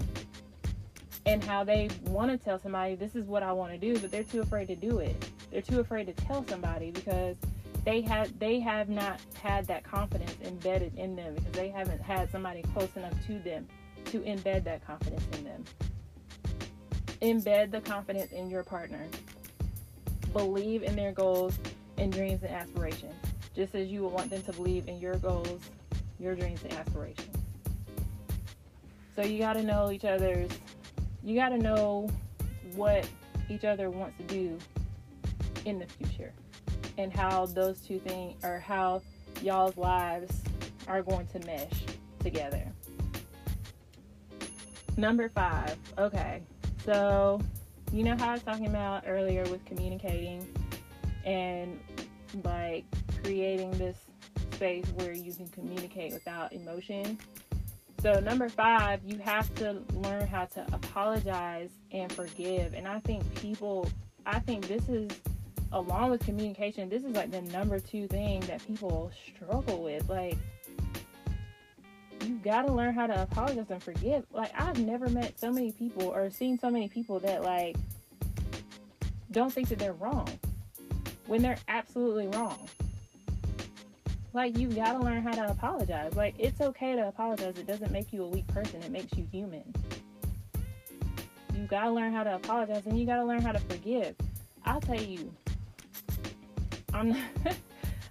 And 1.25 1.43
how 1.43 1.63
they 1.63 1.89
want 2.05 2.31
to 2.31 2.37
tell 2.37 2.59
somebody, 2.59 2.95
this 2.95 3.15
is 3.15 3.25
what 3.27 3.43
I 3.43 3.51
want 3.51 3.71
to 3.73 3.77
do, 3.77 3.99
but 3.99 4.09
they're 4.09 4.23
too 4.23 4.41
afraid 4.41 4.67
to 4.69 4.75
do 4.75 4.99
it. 4.99 5.29
They're 5.51 5.61
too 5.61 5.79
afraid 5.79 6.07
to 6.07 6.13
tell 6.13 6.45
somebody 6.47 6.91
because 6.91 7.35
they 7.85 8.01
have 8.01 8.37
they 8.39 8.59
have 8.59 8.89
not 8.89 9.19
had 9.41 9.67
that 9.67 9.83
confidence 9.83 10.35
embedded 10.43 10.97
in 10.97 11.15
them 11.15 11.35
because 11.35 11.51
they 11.53 11.69
haven't 11.69 12.01
had 12.01 12.31
somebody 12.31 12.63
close 12.73 12.89
enough 12.95 13.13
to 13.27 13.39
them 13.39 13.67
to 14.05 14.19
embed 14.21 14.63
that 14.63 14.85
confidence 14.85 15.25
in 15.37 15.43
them. 15.43 15.63
Embed 17.21 17.71
the 17.71 17.81
confidence 17.81 18.31
in 18.31 18.49
your 18.49 18.63
partner. 18.63 19.07
Believe 20.33 20.83
in 20.83 20.95
their 20.95 21.11
goals 21.11 21.57
and 21.99 22.11
dreams 22.11 22.41
and 22.43 22.51
aspirations, 22.51 23.13
just 23.55 23.75
as 23.75 23.89
you 23.89 24.03
would 24.03 24.13
want 24.13 24.29
them 24.29 24.41
to 24.43 24.53
believe 24.53 24.87
in 24.87 24.99
your 24.99 25.15
goals, 25.15 25.59
your 26.19 26.35
dreams 26.35 26.63
and 26.63 26.73
aspirations. 26.73 27.35
So 29.15 29.23
you 29.23 29.37
got 29.37 29.53
to 29.53 29.63
know 29.63 29.91
each 29.91 30.05
other's, 30.05 30.49
you 31.23 31.35
got 31.35 31.49
to 31.49 31.57
know 31.57 32.09
what 32.75 33.07
each 33.49 33.65
other 33.65 33.89
wants 33.89 34.15
to 34.17 34.23
do 34.23 34.57
in 35.65 35.79
the 35.79 35.85
future 35.85 36.31
and 36.97 37.13
how 37.13 37.45
those 37.47 37.81
two 37.81 37.99
things 37.99 38.43
or 38.43 38.59
how 38.59 39.01
y'all's 39.41 39.75
lives 39.77 40.41
are 40.87 41.01
going 41.01 41.27
to 41.27 41.39
mesh 41.45 41.83
together. 42.19 42.65
Number 44.97 45.29
five, 45.29 45.77
okay, 45.97 46.41
so 46.85 47.41
you 47.91 48.03
know 48.03 48.15
how 48.17 48.29
I 48.29 48.33
was 48.33 48.43
talking 48.43 48.67
about 48.67 49.03
earlier 49.07 49.43
with 49.43 49.63
communicating 49.65 50.45
and 51.25 51.79
like 52.43 52.85
creating 53.23 53.71
this 53.71 53.97
space 54.53 54.85
where 54.95 55.13
you 55.13 55.33
can 55.33 55.47
communicate 55.47 56.13
without 56.13 56.53
emotion. 56.53 57.17
So, 58.01 58.19
number 58.19 58.47
five, 58.47 59.01
you 59.03 59.17
have 59.19 59.53
to 59.55 59.81
learn 59.93 60.25
how 60.27 60.45
to 60.45 60.65
apologize 60.71 61.69
and 61.91 62.11
forgive. 62.11 62.73
And 62.73 62.87
I 62.87 62.99
think 62.99 63.23
people, 63.35 63.89
I 64.25 64.39
think 64.39 64.67
this 64.67 64.87
is, 64.87 65.09
along 65.73 66.11
with 66.11 66.25
communication, 66.25 66.89
this 66.89 67.03
is 67.03 67.15
like 67.15 67.31
the 67.31 67.41
number 67.41 67.79
two 67.79 68.07
thing 68.07 68.39
that 68.41 68.65
people 68.65 69.11
struggle 69.35 69.83
with. 69.83 70.09
Like, 70.09 70.37
you've 72.25 72.43
gotta 72.43 72.71
learn 72.71 72.93
how 72.93 73.07
to 73.07 73.21
apologize 73.21 73.69
and 73.69 73.83
forgive. 73.83 74.25
Like, 74.31 74.51
I've 74.57 74.79
never 74.79 75.09
met 75.09 75.39
so 75.39 75.51
many 75.51 75.71
people 75.71 76.03
or 76.03 76.29
seen 76.29 76.57
so 76.57 76.69
many 76.69 76.87
people 76.87 77.19
that, 77.19 77.43
like, 77.43 77.75
don't 79.31 79.51
think 79.51 79.69
that 79.69 79.79
they're 79.79 79.93
wrong 79.93 80.29
when 81.29 81.43
they're 81.43 81.59
absolutely 81.67 82.27
wrong. 82.29 82.67
Like, 84.33 84.57
you've 84.57 84.75
gotta 84.75 84.97
learn 84.97 85.21
how 85.21 85.31
to 85.33 85.51
apologize. 85.51 86.15
Like, 86.15 86.33
it's 86.39 86.59
okay 86.59 86.95
to 86.95 87.07
apologize. 87.07 87.57
It 87.59 87.67
doesn't 87.67 87.91
make 87.91 88.11
you 88.11 88.23
a 88.23 88.27
weak 88.27 88.47
person, 88.47 88.81
it 88.81 88.91
makes 88.91 89.15
you 89.15 89.27
human. 89.31 89.63
You 91.55 91.67
gotta 91.67 91.91
learn 91.91 92.13
how 92.13 92.23
to 92.23 92.35
apologize 92.35 92.87
and 92.87 92.99
you 92.99 93.05
gotta 93.05 93.23
learn 93.23 93.41
how 93.41 93.51
to 93.51 93.59
forgive. 93.59 94.15
I'll 94.65 94.81
tell 94.81 94.99
you, 94.99 95.31
I'm 96.93 97.09
not, 97.09 97.19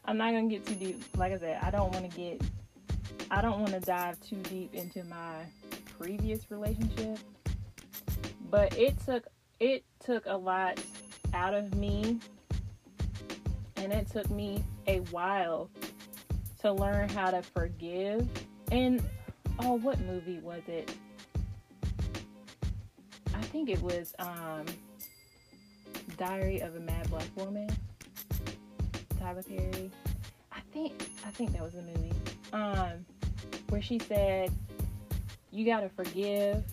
I'm 0.05 0.17
not 0.17 0.33
gonna 0.33 0.49
get 0.49 0.65
too 0.65 0.77
deep. 0.77 1.03
Like 1.17 1.33
I 1.33 1.39
said, 1.39 1.59
I 1.61 1.71
don't 1.71 1.93
want 1.93 2.09
to 2.09 2.17
get, 2.17 2.41
I 3.33 3.41
don't 3.41 3.59
want 3.59 3.73
to 3.73 3.81
dive 3.81 4.21
too 4.21 4.37
deep 4.45 4.75
into 4.75 5.03
my 5.05 5.45
previous 5.99 6.51
relationship. 6.53 7.19
But 8.49 8.77
it 8.79 8.97
took, 9.05 9.27
it 9.59 9.85
took 9.99 10.25
a 10.27 10.37
lot 10.37 10.81
out 11.35 11.55
of 11.55 11.75
me, 11.75 12.21
and 13.79 13.93
it 13.93 14.11
took 14.11 14.29
me 14.31 14.65
a 14.87 14.99
while 15.11 15.71
to 16.61 16.73
learn 16.73 17.09
how 17.09 17.31
to 17.31 17.43
forgive. 17.43 18.29
And 18.73 19.03
oh, 19.61 19.75
what 19.75 20.01
movie 20.01 20.41
was 20.41 20.63
it? 20.67 20.93
I 23.35 23.43
think 23.43 23.71
it 23.71 23.81
was 23.81 24.15
um, 24.19 24.67
Diary 26.17 26.61
of 26.61 26.75
a 26.77 26.81
Mad 26.81 27.09
Black 27.11 27.29
Woman. 27.37 27.69
Tyler 29.19 29.43
Perry. 29.43 29.91
I 30.53 30.61
think 30.73 31.11
I 31.25 31.31
think 31.31 31.53
that 31.53 31.63
was 31.63 31.73
the 31.73 31.83
movie. 31.83 32.13
Um, 32.53 33.05
where 33.69 33.83
she 33.83 33.99
said, 33.99 34.51
"You 35.51 35.65
gotta 35.65 35.89
forgive, 35.89 36.65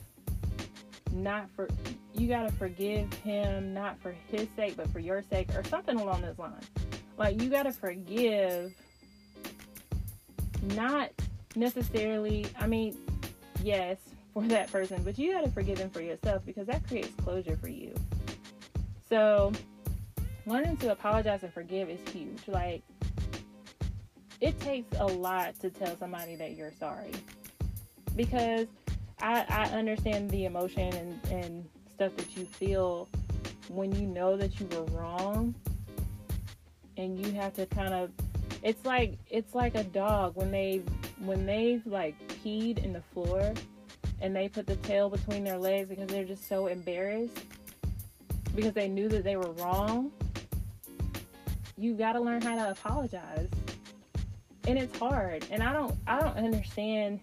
not 1.12 1.50
for 1.56 1.68
you 2.14 2.28
gotta 2.28 2.52
forgive 2.54 3.12
him, 3.14 3.74
not 3.74 4.00
for 4.00 4.16
his 4.30 4.48
sake, 4.56 4.78
but 4.78 4.88
for 4.92 5.00
your 5.00 5.24
sake, 5.30 5.50
or 5.56 5.64
something 5.66 6.00
along 6.00 6.22
those 6.22 6.38
lines. 6.38 6.66
Like 7.18 7.42
you 7.42 7.50
gotta 7.50 7.72
forgive." 7.72 8.74
not 10.74 11.12
necessarily, 11.56 12.46
I 12.60 12.68
mean, 12.68 12.98
yes, 13.64 13.98
for 14.34 14.44
that 14.44 14.72
person, 14.72 15.02
but 15.04 15.18
you 15.18 15.34
got 15.34 15.44
to 15.44 15.52
forgive 15.52 15.78
them 15.78 15.90
for 15.90 16.02
yourself 16.02 16.46
because 16.46 16.68
that 16.68 16.86
creates 16.88 17.14
closure 17.24 17.58
for 17.58 17.70
you. 17.70 17.94
So, 19.08 19.54
learning 20.46 20.78
to 20.78 20.92
apologize 20.92 21.44
and 21.44 21.54
forgive 21.54 21.90
is 21.90 22.00
huge. 22.12 22.42
Like, 22.48 22.82
it 24.42 24.60
takes 24.60 24.98
a 25.00 25.06
lot 25.06 25.58
to 25.62 25.70
tell 25.70 25.96
somebody 25.98 26.36
that 26.36 26.58
you're 26.58 26.74
sorry 26.80 27.12
because 28.16 28.68
I, 29.22 29.46
I 29.48 29.64
understand 29.70 30.30
the 30.30 30.46
emotion 30.46 30.94
and, 30.94 31.32
and 31.32 31.66
stuff 31.94 32.16
that 32.18 32.36
you 32.36 32.46
feel 32.46 33.08
when 33.70 33.96
you 33.96 34.06
know 34.06 34.36
that 34.36 34.60
you 34.60 34.68
were 34.68 34.84
wrong 34.98 35.56
and 36.98 37.24
you 37.26 37.32
have 37.34 37.54
to 37.54 37.66
kind 37.66 37.94
of 37.94 38.12
it's 38.64 38.84
like 38.86 39.18
it's 39.30 39.54
like 39.54 39.76
a 39.76 39.84
dog 39.84 40.36
when 40.36 40.52
they 40.52 40.82
when 41.20 41.46
they've 41.46 41.86
like 41.86 42.16
peed 42.44 42.84
in 42.84 42.94
the 42.94 43.02
floor 43.14 43.54
and 44.22 44.36
they 44.36 44.48
put 44.48 44.66
the 44.66 44.76
tail 44.78 45.10
between 45.10 45.44
their 45.44 45.58
legs 45.58 45.90
because 45.90 46.08
they're 46.08 46.26
just 46.26 46.48
so 46.48 46.68
embarrassed 46.68 47.40
because 48.56 48.74
they 48.74 48.88
knew 48.88 49.10
that 49.10 49.24
they 49.24 49.36
were 49.36 49.52
wrong. 49.54 50.12
You 51.78 51.94
got 51.94 52.14
to 52.14 52.22
learn 52.22 52.42
how 52.42 52.56
to 52.56 52.72
apologize. 52.72 53.50
And 54.68 54.80
it's 54.80 54.98
hard. 54.98 55.46
And 55.52 55.62
I 55.62 55.74
don't 55.74 55.94
I 56.08 56.20
don't 56.20 56.38
understand 56.38 57.20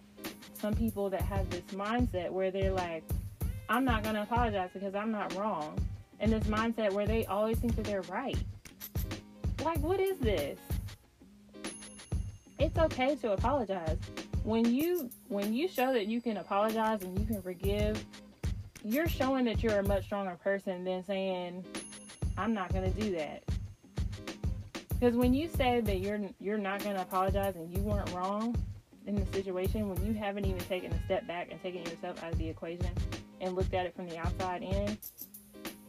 some 0.53 0.73
people 0.73 1.09
that 1.09 1.21
have 1.23 1.49
this 1.49 1.63
mindset 1.73 2.29
where 2.29 2.51
they're 2.51 2.71
like 2.71 3.03
I'm 3.69 3.83
not 3.83 4.03
going 4.03 4.15
to 4.15 4.21
apologize 4.21 4.69
because 4.73 4.95
I'm 4.95 5.11
not 5.11 5.35
wrong. 5.35 5.77
And 6.19 6.31
this 6.31 6.43
mindset 6.45 6.93
where 6.93 7.07
they 7.07 7.25
always 7.25 7.57
think 7.57 7.75
that 7.75 7.85
they're 7.85 8.01
right. 8.03 8.37
Like 9.63 9.79
what 9.79 9.99
is 9.99 10.17
this? 10.19 10.59
it's 12.63 12.77
okay 12.77 13.15
to 13.15 13.33
apologize. 13.33 13.97
When 14.43 14.65
you 14.73 15.09
when 15.27 15.53
you 15.53 15.67
show 15.67 15.93
that 15.93 16.07
you 16.07 16.21
can 16.21 16.37
apologize 16.37 17.03
and 17.03 17.17
you 17.19 17.25
can 17.25 17.41
forgive, 17.41 18.03
you're 18.83 19.07
showing 19.07 19.45
that 19.45 19.61
you're 19.61 19.79
a 19.79 19.83
much 19.83 20.05
stronger 20.05 20.37
person 20.43 20.83
than 20.83 21.03
saying 21.03 21.63
I'm 22.37 22.53
not 22.53 22.69
to 22.73 23.01
do 23.01 23.11
that. 23.15 23.43
Because 24.89 25.15
when 25.15 25.33
you 25.33 25.49
say 25.49 25.81
that 25.81 25.99
you're 25.99 26.21
you're 26.39 26.57
not 26.57 26.79
to 26.95 27.01
apologize 27.01 27.55
and 27.55 27.75
you 27.75 27.81
weren't 27.83 28.11
wrong 28.11 28.55
in 29.05 29.15
the 29.15 29.25
situation, 29.33 29.89
when 29.89 30.05
you 30.05 30.13
haven't 30.13 30.45
even 30.45 30.59
taken 30.61 30.91
a 30.93 31.05
step 31.05 31.27
back 31.27 31.49
and 31.51 31.61
taken 31.61 31.81
yourself 31.83 32.23
out 32.23 32.31
of 32.31 32.37
the 32.37 32.47
equation 32.47 32.89
and 33.41 33.55
looked 33.55 33.73
at 33.73 33.85
it 33.85 33.95
from 33.95 34.07
the 34.07 34.17
outside 34.17 34.61
in 34.61 34.97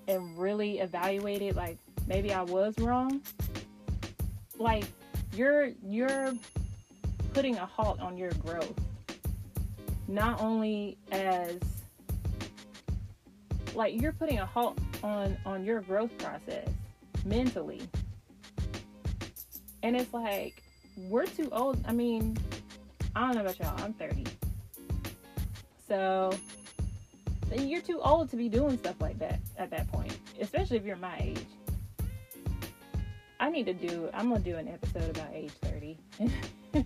and 0.09 0.37
really 0.37 0.81
evaluated 0.81 1.55
like 1.55 1.79
maybe 2.07 2.33
I 2.33 2.43
was 2.43 2.77
wrong, 2.79 3.21
like 4.59 4.85
you're 5.35 5.71
you're 5.85 6.33
putting 7.33 7.57
a 7.57 7.67
halt 7.67 8.01
on 8.01 8.17
your 8.17 8.31
growth. 8.33 8.75
Not 10.07 10.41
only 10.41 10.97
as 11.11 11.59
like 13.75 14.01
you're 14.01 14.13
putting 14.13 14.39
a 14.39 14.47
halt 14.47 14.79
on 15.03 15.37
on 15.45 15.65
your 15.65 15.81
growth 15.81 16.17
process 16.19 16.69
mentally. 17.25 17.83
And 19.83 19.97
it's 19.97 20.15
like 20.15 20.63
we're 20.97 21.27
too 21.27 21.49
old. 21.53 21.83
I 21.87 21.93
mean, 21.93 22.37
I 23.15 23.21
don't 23.21 23.35
know 23.35 23.41
about 23.43 23.59
y'all. 23.59 23.85
I'm 23.85 23.93
30. 23.95 24.25
So 25.87 26.33
you're 27.55 27.83
too 27.83 28.01
old 28.01 28.31
to 28.31 28.37
be 28.37 28.49
doing 28.49 28.79
stuff 28.79 29.01
like 29.01 29.19
that 29.19 29.39
at 29.59 29.71
that 29.71 29.91
point, 29.93 30.17
especially 30.41 30.77
if 30.77 30.85
you're 30.85 30.97
my 30.97 31.17
age. 31.21 31.47
I 33.45 33.51
need 33.51 33.67
to 33.67 33.75
do 33.75 34.09
I'm 34.15 34.31
going 34.31 34.43
to 34.43 34.51
do 34.53 34.57
an 34.57 34.69
episode 34.69 35.11
about 35.11 35.29
age 35.35 35.53
30. 35.61 35.99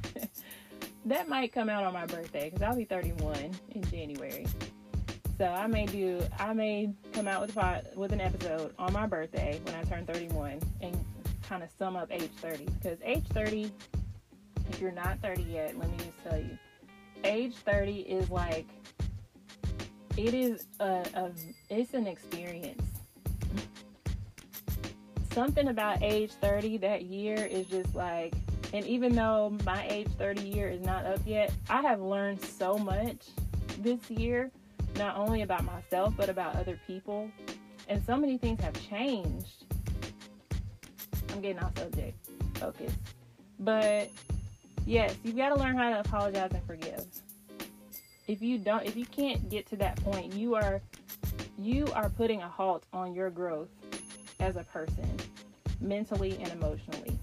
that 1.05 1.29
might 1.29 1.53
come 1.53 1.69
out 1.69 1.85
on 1.85 1.93
my 1.93 2.05
birthday 2.05 2.51
because 2.51 2.63
I'll 2.63 2.75
be 2.75 2.85
31 2.85 3.53
in 3.71 3.85
January. 3.85 4.45
So 5.39 5.45
I 5.45 5.69
may 5.69 5.87
do 5.87 6.21
I 6.37 6.53
may 6.55 6.93
come 7.13 7.29
out 7.29 7.43
with 7.43 7.57
a 7.57 7.85
with 7.95 8.11
an 8.11 8.21
episode 8.21 8.75
on 8.77 8.93
my 8.93 9.07
birthday 9.07 9.61
when 9.63 9.77
I 9.77 9.85
turn 9.85 10.05
31 10.05 10.59
and 10.81 11.05
kind 11.49 11.63
of 11.63 11.69
sum 11.79 11.95
up 11.95 12.09
age 12.11 12.33
30 12.39 12.65
because 12.65 12.99
age 13.05 13.25
30 13.29 13.71
if 14.69 14.81
you're 14.81 14.91
not 14.91 15.21
30 15.21 15.43
yet, 15.43 15.79
let 15.79 15.89
me 15.89 15.97
just 15.99 16.25
tell 16.29 16.41
you. 16.41 16.59
Age 17.23 17.55
30 17.55 18.01
is 18.01 18.31
like 18.31 18.67
it 20.17 20.35
is 20.35 20.67
a, 20.81 21.07
a 21.15 21.31
it's 21.71 21.95
an 21.95 22.09
experience. 22.09 22.98
Something 25.39 25.69
about 25.69 26.03
age 26.03 26.33
30 26.33 26.79
that 26.79 27.03
year 27.03 27.37
is 27.37 27.69
just 27.69 27.95
like 27.95 28.35
and 28.73 28.85
even 28.85 29.15
though 29.15 29.57
my 29.65 29.87
age 29.89 30.09
30 30.19 30.43
year 30.43 30.69
is 30.69 30.81
not 30.81 31.07
up 31.07 31.21
yet, 31.25 31.53
I 31.71 31.81
have 31.83 32.01
learned 32.01 32.43
so 32.43 32.77
much 32.77 33.29
this 33.79 34.11
year, 34.11 34.51
not 34.97 35.17
only 35.17 35.43
about 35.43 35.63
myself, 35.63 36.13
but 36.17 36.29
about 36.29 36.57
other 36.57 36.77
people. 36.89 37.31
And 37.89 38.05
so 38.05 38.17
many 38.17 38.37
things 38.37 38.61
have 38.63 38.75
changed. 38.91 39.65
I'm 41.33 41.41
getting 41.41 41.61
off 41.61 41.79
subject 41.79 42.19
focus. 42.55 42.93
But 43.61 44.11
yes, 44.87 45.15
you've 45.23 45.37
got 45.37 45.51
to 45.51 45.55
learn 45.55 45.77
how 45.77 45.91
to 45.91 46.01
apologize 46.01 46.51
and 46.51 46.67
forgive. 46.67 47.05
If 48.27 48.43
you 48.43 48.59
don't 48.59 48.85
if 48.85 48.97
you 48.97 49.07
can't 49.07 49.49
get 49.49 49.69
to 49.69 49.77
that 49.77 50.03
point, 50.03 50.33
you 50.33 50.57
are 50.57 50.83
you 51.57 51.87
are 51.95 52.09
putting 52.09 52.43
a 52.43 52.49
halt 52.49 52.83
on 52.93 53.15
your 53.15 53.31
growth 53.31 53.69
as 54.41 54.57
a 54.57 54.65
person 54.65 55.09
mentally 55.81 56.39
and 56.41 56.53
emotionally. 56.53 57.19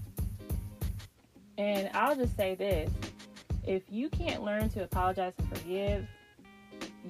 And 1.58 1.90
I'll 1.94 2.16
just 2.16 2.36
say 2.36 2.54
this 2.54 2.90
if 3.66 3.82
you 3.90 4.08
can't 4.08 4.42
learn 4.42 4.68
to 4.70 4.84
apologize 4.84 5.32
and 5.38 5.48
forgive, 5.48 6.06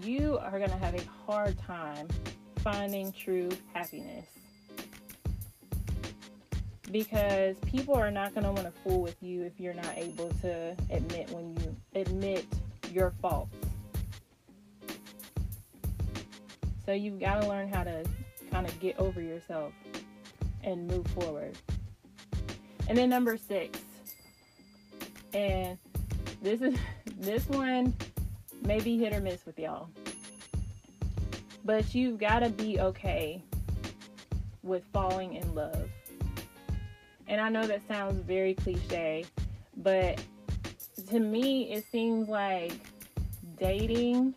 you 0.02 0.38
are 0.38 0.58
going 0.58 0.70
to 0.70 0.76
have 0.76 0.94
a 0.94 1.02
hard 1.26 1.58
time 1.58 2.08
finding 2.60 3.12
true 3.12 3.50
happiness. 3.74 4.26
Because 6.90 7.56
people 7.66 7.94
are 7.94 8.10
not 8.10 8.32
going 8.32 8.44
to 8.44 8.52
want 8.52 8.64
to 8.64 8.80
fool 8.82 9.02
with 9.02 9.16
you 9.20 9.42
if 9.42 9.58
you're 9.58 9.74
not 9.74 9.92
able 9.96 10.30
to 10.42 10.74
admit 10.90 11.30
when 11.30 11.56
you 11.56 11.76
admit 11.94 12.46
your 12.92 13.12
faults. 13.20 13.56
So 16.86 16.92
you've 16.92 17.18
got 17.18 17.42
to 17.42 17.48
learn 17.48 17.68
how 17.68 17.82
to 17.82 18.04
kind 18.52 18.66
of 18.66 18.78
get 18.78 18.98
over 18.98 19.20
yourself 19.20 19.72
and 20.66 20.86
move 20.86 21.06
forward. 21.08 21.56
And 22.88 22.98
then 22.98 23.08
number 23.08 23.38
6. 23.38 23.78
And 25.32 25.78
this 26.42 26.60
is 26.60 26.76
this 27.18 27.48
one 27.48 27.94
may 28.62 28.80
be 28.80 28.98
hit 28.98 29.14
or 29.14 29.20
miss 29.20 29.46
with 29.46 29.58
y'all. 29.58 29.88
But 31.64 31.94
you've 31.94 32.18
got 32.18 32.40
to 32.40 32.50
be 32.50 32.78
okay 32.78 33.42
with 34.62 34.84
falling 34.92 35.34
in 35.34 35.54
love. 35.54 35.88
And 37.28 37.40
I 37.40 37.48
know 37.48 37.66
that 37.66 37.86
sounds 37.88 38.20
very 38.24 38.54
cliche, 38.54 39.24
but 39.76 40.20
to 41.08 41.18
me, 41.18 41.72
it 41.72 41.84
seems 41.90 42.28
like 42.28 42.72
dating 43.58 44.34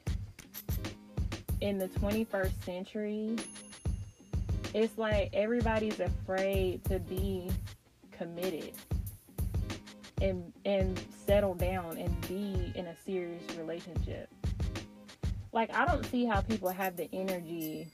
in 1.61 1.77
the 1.77 1.87
21st 1.89 2.63
century, 2.63 3.35
it's 4.73 4.97
like 4.97 5.29
everybody's 5.33 5.99
afraid 5.99 6.83
to 6.85 6.99
be 6.99 7.49
committed 8.11 8.73
and 10.21 10.51
and 10.65 11.01
settle 11.25 11.55
down 11.55 11.97
and 11.97 12.27
be 12.27 12.71
in 12.75 12.85
a 12.85 12.95
serious 13.05 13.43
relationship. 13.57 14.29
Like 15.51 15.73
I 15.73 15.85
don't 15.85 16.05
see 16.05 16.25
how 16.25 16.41
people 16.41 16.69
have 16.69 16.95
the 16.95 17.09
energy. 17.13 17.87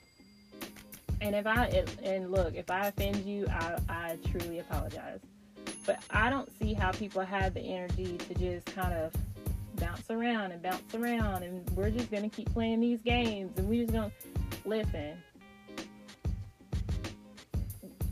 And 1.22 1.36
if 1.36 1.48
I 1.48 1.86
and 2.04 2.32
look, 2.32 2.56
if 2.56 2.70
I 2.70 2.88
offend 2.88 3.26
you, 3.26 3.48
I 3.50 3.78
I 3.88 4.18
truly 4.30 4.60
apologize. 4.60 5.20
But 5.86 6.04
I 6.10 6.30
don't 6.30 6.50
see 6.60 6.74
how 6.74 6.92
people 6.92 7.22
have 7.22 7.54
the 7.54 7.62
energy 7.62 8.18
to 8.18 8.34
just 8.34 8.66
kind 8.68 8.94
of 8.94 9.14
bounce 9.76 10.10
around 10.10 10.52
and 10.52 10.62
bounce 10.62 10.96
around 10.96 11.44
and 11.44 11.70
we're 11.72 11.90
just 11.90 12.10
gonna 12.10 12.30
keep 12.30 12.52
playing 12.54 12.80
these 12.80 13.02
games 13.02 13.58
and 13.58 13.70
we 13.70 13.82
just 13.82 13.94
gonna 13.94 14.12
listen. 14.66 15.18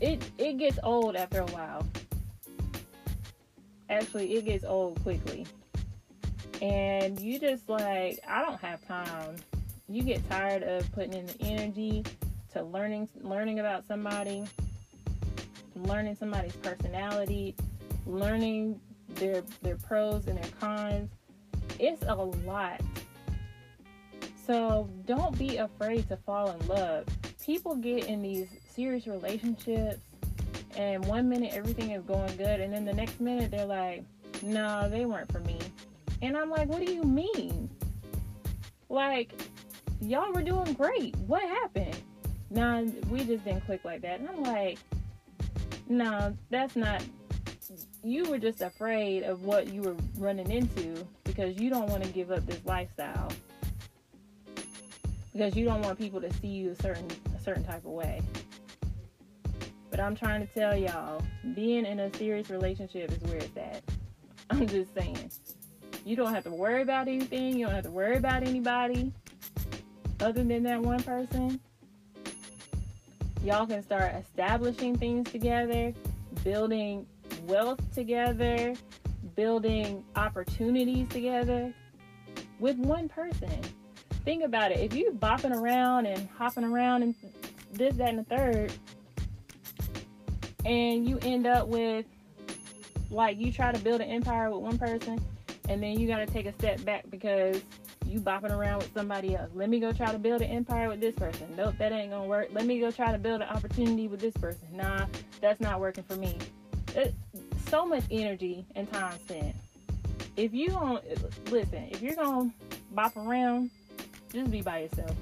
It 0.00 0.30
it 0.38 0.58
gets 0.58 0.78
old 0.82 1.16
after 1.16 1.40
a 1.40 1.46
while 1.46 1.86
actually 3.94 4.34
it 4.34 4.44
gets 4.44 4.64
old 4.64 5.00
quickly. 5.02 5.46
And 6.62 7.18
you 7.20 7.38
just 7.38 7.68
like, 7.68 8.20
I 8.26 8.42
don't 8.42 8.60
have 8.60 8.86
time. 8.86 9.36
You 9.88 10.02
get 10.02 10.28
tired 10.30 10.62
of 10.62 10.90
putting 10.92 11.14
in 11.14 11.26
the 11.26 11.42
energy 11.42 12.04
to 12.52 12.62
learning 12.62 13.08
learning 13.20 13.60
about 13.60 13.86
somebody, 13.86 14.44
learning 15.74 16.16
somebody's 16.16 16.56
personality, 16.56 17.54
learning 18.06 18.80
their 19.08 19.42
their 19.62 19.76
pros 19.76 20.26
and 20.26 20.38
their 20.38 20.50
cons. 20.60 21.10
It's 21.78 22.02
a 22.06 22.14
lot. 22.14 22.80
So 24.46 24.88
don't 25.06 25.36
be 25.38 25.56
afraid 25.56 26.08
to 26.08 26.16
fall 26.16 26.50
in 26.50 26.66
love. 26.66 27.06
People 27.44 27.74
get 27.76 28.06
in 28.06 28.22
these 28.22 28.48
serious 28.74 29.06
relationships 29.06 30.00
and 30.76 31.04
one 31.06 31.28
minute 31.28 31.52
everything 31.54 31.92
is 31.92 32.02
going 32.02 32.36
good 32.36 32.60
and 32.60 32.72
then 32.72 32.84
the 32.84 32.92
next 32.92 33.20
minute 33.20 33.50
they're 33.50 33.66
like 33.66 34.04
no 34.42 34.88
they 34.88 35.04
weren't 35.04 35.30
for 35.30 35.40
me. 35.40 35.58
And 36.22 36.36
i'm 36.36 36.50
like 36.50 36.68
what 36.68 36.84
do 36.84 36.92
you 36.92 37.02
mean? 37.02 37.70
Like 38.88 39.32
y'all 40.00 40.32
were 40.32 40.42
doing 40.42 40.72
great. 40.74 41.16
What 41.26 41.42
happened? 41.42 41.96
Nah 42.50 42.82
we 43.10 43.24
just 43.24 43.44
didn't 43.44 43.64
click 43.66 43.84
like 43.84 44.02
that. 44.02 44.20
And 44.20 44.28
i'm 44.28 44.42
like 44.42 44.78
no 45.88 46.04
nah, 46.04 46.30
that's 46.50 46.76
not 46.76 47.02
you 48.02 48.24
were 48.24 48.38
just 48.38 48.60
afraid 48.60 49.22
of 49.22 49.44
what 49.44 49.68
you 49.72 49.82
were 49.82 49.96
running 50.18 50.50
into 50.50 51.06
because 51.22 51.58
you 51.58 51.70
don't 51.70 51.88
want 51.88 52.02
to 52.02 52.10
give 52.10 52.30
up 52.30 52.44
this 52.46 52.60
lifestyle. 52.66 53.32
Because 55.32 55.56
you 55.56 55.64
don't 55.64 55.80
want 55.82 55.98
people 55.98 56.20
to 56.20 56.32
see 56.34 56.48
you 56.48 56.70
a 56.70 56.76
certain 56.76 57.08
a 57.34 57.40
certain 57.40 57.64
type 57.64 57.84
of 57.84 57.92
way 57.92 58.20
but 59.94 60.02
I'm 60.02 60.16
trying 60.16 60.44
to 60.44 60.52
tell 60.52 60.76
y'all, 60.76 61.22
being 61.54 61.86
in 61.86 62.00
a 62.00 62.12
serious 62.16 62.50
relationship 62.50 63.12
is 63.12 63.18
where 63.30 63.36
it's 63.36 63.56
at. 63.56 63.80
I'm 64.50 64.66
just 64.66 64.92
saying. 64.92 65.30
You 66.04 66.16
don't 66.16 66.34
have 66.34 66.42
to 66.44 66.50
worry 66.50 66.82
about 66.82 67.06
anything. 67.06 67.56
You 67.56 67.66
don't 67.66 67.76
have 67.76 67.84
to 67.84 67.92
worry 67.92 68.16
about 68.16 68.42
anybody 68.42 69.12
other 70.18 70.42
than 70.42 70.64
that 70.64 70.80
one 70.80 71.00
person. 71.04 71.60
Y'all 73.44 73.68
can 73.68 73.84
start 73.84 74.16
establishing 74.16 74.98
things 74.98 75.30
together, 75.30 75.94
building 76.42 77.06
wealth 77.46 77.78
together, 77.94 78.74
building 79.36 80.02
opportunities 80.16 81.08
together 81.08 81.72
with 82.58 82.76
one 82.78 83.08
person. 83.08 83.60
Think 84.24 84.42
about 84.42 84.72
it. 84.72 84.80
If 84.80 84.92
you're 84.94 85.12
bopping 85.12 85.54
around 85.54 86.06
and 86.06 86.28
hopping 86.36 86.64
around 86.64 87.04
and 87.04 87.14
this, 87.72 87.94
that, 87.94 88.08
and 88.08 88.18
the 88.18 88.24
third, 88.24 88.72
and 90.64 91.08
you 91.08 91.18
end 91.22 91.46
up 91.46 91.68
with 91.68 92.06
like 93.10 93.38
you 93.38 93.52
try 93.52 93.72
to 93.72 93.78
build 93.78 94.00
an 94.00 94.08
empire 94.08 94.50
with 94.50 94.60
one 94.60 94.78
person 94.78 95.20
and 95.68 95.82
then 95.82 95.98
you 95.98 96.06
got 96.06 96.18
to 96.18 96.26
take 96.26 96.46
a 96.46 96.52
step 96.52 96.84
back 96.84 97.04
because 97.10 97.62
you 98.06 98.20
bopping 98.20 98.50
around 98.50 98.78
with 98.78 98.92
somebody 98.92 99.34
else. 99.34 99.50
Let 99.54 99.70
me 99.70 99.80
go 99.80 99.92
try 99.92 100.12
to 100.12 100.18
build 100.18 100.42
an 100.42 100.50
empire 100.50 100.88
with 100.88 101.00
this 101.00 101.14
person. 101.14 101.48
Nope, 101.56 101.74
that 101.78 101.90
ain't 101.92 102.10
gonna 102.10 102.26
work. 102.26 102.48
Let 102.52 102.66
me 102.66 102.78
go 102.78 102.90
try 102.90 103.12
to 103.12 103.18
build 103.18 103.40
an 103.40 103.48
opportunity 103.48 104.08
with 104.08 104.20
this 104.20 104.34
person. 104.34 104.68
Nah, 104.72 105.06
that's 105.40 105.60
not 105.60 105.80
working 105.80 106.04
for 106.04 106.16
me. 106.16 106.36
It, 106.94 107.14
so 107.68 107.86
much 107.86 108.04
energy 108.10 108.64
and 108.74 108.90
time 108.92 109.18
spent. 109.20 109.56
If 110.36 110.52
you 110.52 110.68
don't 110.68 111.02
listen, 111.50 111.88
if 111.90 112.02
you're 112.02 112.14
gonna 112.14 112.50
bop 112.92 113.16
around, 113.16 113.70
just 114.32 114.50
be 114.50 114.60
by 114.60 114.80
yourself. 114.80 115.16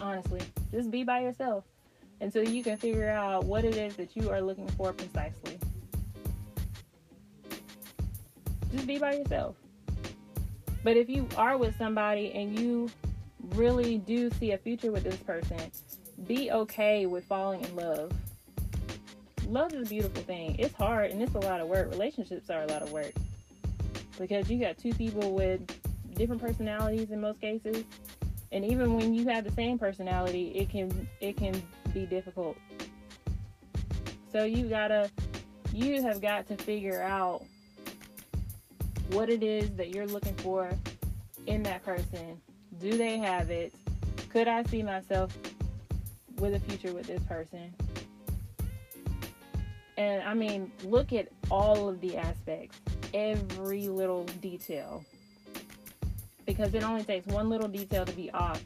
Honestly, 0.00 0.40
just 0.72 0.90
be 0.90 1.04
by 1.04 1.20
yourself 1.20 1.64
until 2.20 2.48
you 2.48 2.62
can 2.62 2.76
figure 2.76 3.08
out 3.08 3.44
what 3.44 3.64
it 3.64 3.76
is 3.76 3.96
that 3.96 4.16
you 4.16 4.30
are 4.30 4.40
looking 4.40 4.68
for 4.68 4.92
precisely. 4.92 5.58
Just 8.72 8.86
be 8.86 8.98
by 8.98 9.14
yourself. 9.14 9.56
But 10.82 10.96
if 10.96 11.08
you 11.08 11.28
are 11.36 11.56
with 11.56 11.76
somebody 11.76 12.32
and 12.32 12.58
you 12.58 12.90
really 13.54 13.98
do 13.98 14.30
see 14.30 14.52
a 14.52 14.58
future 14.58 14.92
with 14.92 15.04
this 15.04 15.16
person, 15.16 15.58
be 16.26 16.50
okay 16.50 17.06
with 17.06 17.24
falling 17.24 17.62
in 17.62 17.76
love. 17.76 18.12
Love 19.48 19.72
is 19.74 19.86
a 19.86 19.90
beautiful 19.90 20.22
thing. 20.22 20.56
It's 20.58 20.74
hard 20.74 21.10
and 21.10 21.22
it's 21.22 21.34
a 21.34 21.38
lot 21.38 21.60
of 21.60 21.68
work. 21.68 21.90
Relationships 21.90 22.50
are 22.50 22.62
a 22.62 22.66
lot 22.66 22.82
of 22.82 22.92
work 22.92 23.12
because 24.18 24.50
you 24.50 24.58
got 24.58 24.78
two 24.78 24.92
people 24.94 25.32
with 25.32 25.60
different 26.14 26.40
personalities 26.40 27.10
in 27.10 27.20
most 27.20 27.40
cases 27.40 27.84
and 28.52 28.64
even 28.64 28.94
when 28.94 29.14
you 29.14 29.26
have 29.28 29.44
the 29.44 29.50
same 29.52 29.78
personality 29.78 30.52
it 30.54 30.70
can 30.70 31.08
it 31.20 31.36
can 31.36 31.60
be 31.92 32.06
difficult. 32.06 32.56
So 34.32 34.44
you 34.44 34.68
gotta 34.68 35.10
you 35.72 36.02
have 36.02 36.20
got 36.20 36.46
to 36.48 36.56
figure 36.56 37.02
out 37.02 37.44
what 39.10 39.28
it 39.28 39.42
is 39.42 39.70
that 39.76 39.90
you're 39.90 40.06
looking 40.06 40.34
for 40.36 40.70
in 41.46 41.62
that 41.64 41.84
person. 41.84 42.40
Do 42.80 42.96
they 42.96 43.18
have 43.18 43.50
it? 43.50 43.72
Could 44.30 44.48
i 44.48 44.62
see 44.64 44.82
myself 44.82 45.36
with 46.38 46.54
a 46.54 46.60
future 46.60 46.92
with 46.92 47.06
this 47.06 47.22
person? 47.24 47.72
And 49.96 50.22
i 50.24 50.34
mean 50.34 50.70
look 50.84 51.12
at 51.12 51.28
all 51.50 51.88
of 51.88 52.00
the 52.00 52.16
aspects 52.16 52.78
every 53.14 53.88
little 53.88 54.24
detail 54.42 55.02
because 56.46 56.72
it 56.74 56.82
only 56.84 57.02
takes 57.02 57.26
one 57.26 57.48
little 57.48 57.68
detail 57.68 58.04
to 58.04 58.12
be 58.12 58.30
off 58.30 58.64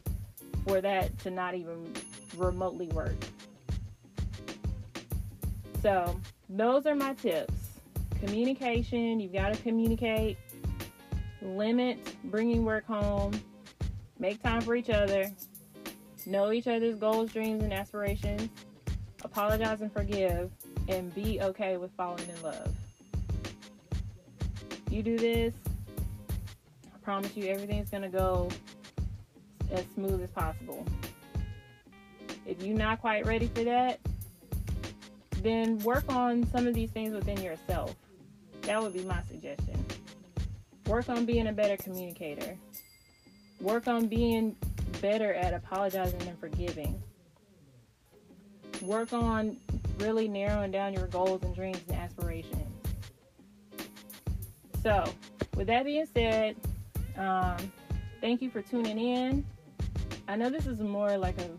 for 0.67 0.79
that 0.81 1.17
to 1.19 1.31
not 1.31 1.55
even 1.55 1.93
remotely 2.37 2.87
work. 2.89 3.15
So, 5.81 6.19
those 6.47 6.85
are 6.85 6.95
my 6.95 7.13
tips. 7.15 7.53
Communication, 8.19 9.19
you've 9.19 9.33
got 9.33 9.53
to 9.53 9.61
communicate, 9.63 10.37
limit 11.41 11.97
bringing 12.25 12.63
work 12.63 12.85
home, 12.85 13.33
make 14.19 14.43
time 14.43 14.61
for 14.61 14.75
each 14.75 14.91
other, 14.91 15.31
know 16.27 16.51
each 16.51 16.67
other's 16.67 16.95
goals, 16.95 17.31
dreams, 17.31 17.63
and 17.63 17.73
aspirations, 17.73 18.49
apologize 19.23 19.81
and 19.81 19.91
forgive, 19.91 20.51
and 20.87 21.13
be 21.15 21.41
okay 21.41 21.77
with 21.77 21.91
falling 21.97 22.27
in 22.29 22.43
love. 22.43 22.71
You 24.91 25.01
do 25.01 25.17
this, 25.17 25.53
promise 27.11 27.35
you 27.35 27.47
everything's 27.47 27.89
going 27.89 28.03
to 28.03 28.07
go 28.07 28.47
as 29.69 29.83
smooth 29.95 30.21
as 30.21 30.29
possible. 30.29 30.85
If 32.45 32.63
you're 32.63 32.77
not 32.77 33.01
quite 33.01 33.25
ready 33.25 33.47
for 33.47 33.65
that, 33.65 33.99
then 35.41 35.77
work 35.79 36.05
on 36.07 36.47
some 36.51 36.67
of 36.67 36.73
these 36.73 36.89
things 36.89 37.13
within 37.13 37.41
yourself. 37.41 37.93
That 38.61 38.81
would 38.81 38.93
be 38.93 39.03
my 39.03 39.21
suggestion. 39.23 39.85
Work 40.87 41.09
on 41.09 41.25
being 41.25 41.47
a 41.47 41.51
better 41.51 41.75
communicator. 41.75 42.57
Work 43.59 43.89
on 43.89 44.07
being 44.07 44.55
better 45.01 45.33
at 45.33 45.53
apologizing 45.53 46.21
and 46.21 46.39
forgiving. 46.39 47.03
Work 48.83 49.11
on 49.11 49.57
really 49.97 50.29
narrowing 50.29 50.71
down 50.71 50.93
your 50.93 51.07
goals 51.07 51.43
and 51.43 51.53
dreams 51.53 51.81
and 51.89 51.97
aspirations. 51.97 52.71
So, 54.81 55.03
with 55.57 55.67
that 55.67 55.83
being 55.83 56.07
said, 56.13 56.55
um, 57.17 57.57
thank 58.19 58.41
you 58.41 58.49
for 58.49 58.61
tuning 58.61 58.97
in. 58.97 59.45
I 60.27 60.35
know 60.35 60.49
this 60.49 60.65
is 60.65 60.79
more 60.79 61.17
like 61.17 61.39
a 61.41 61.49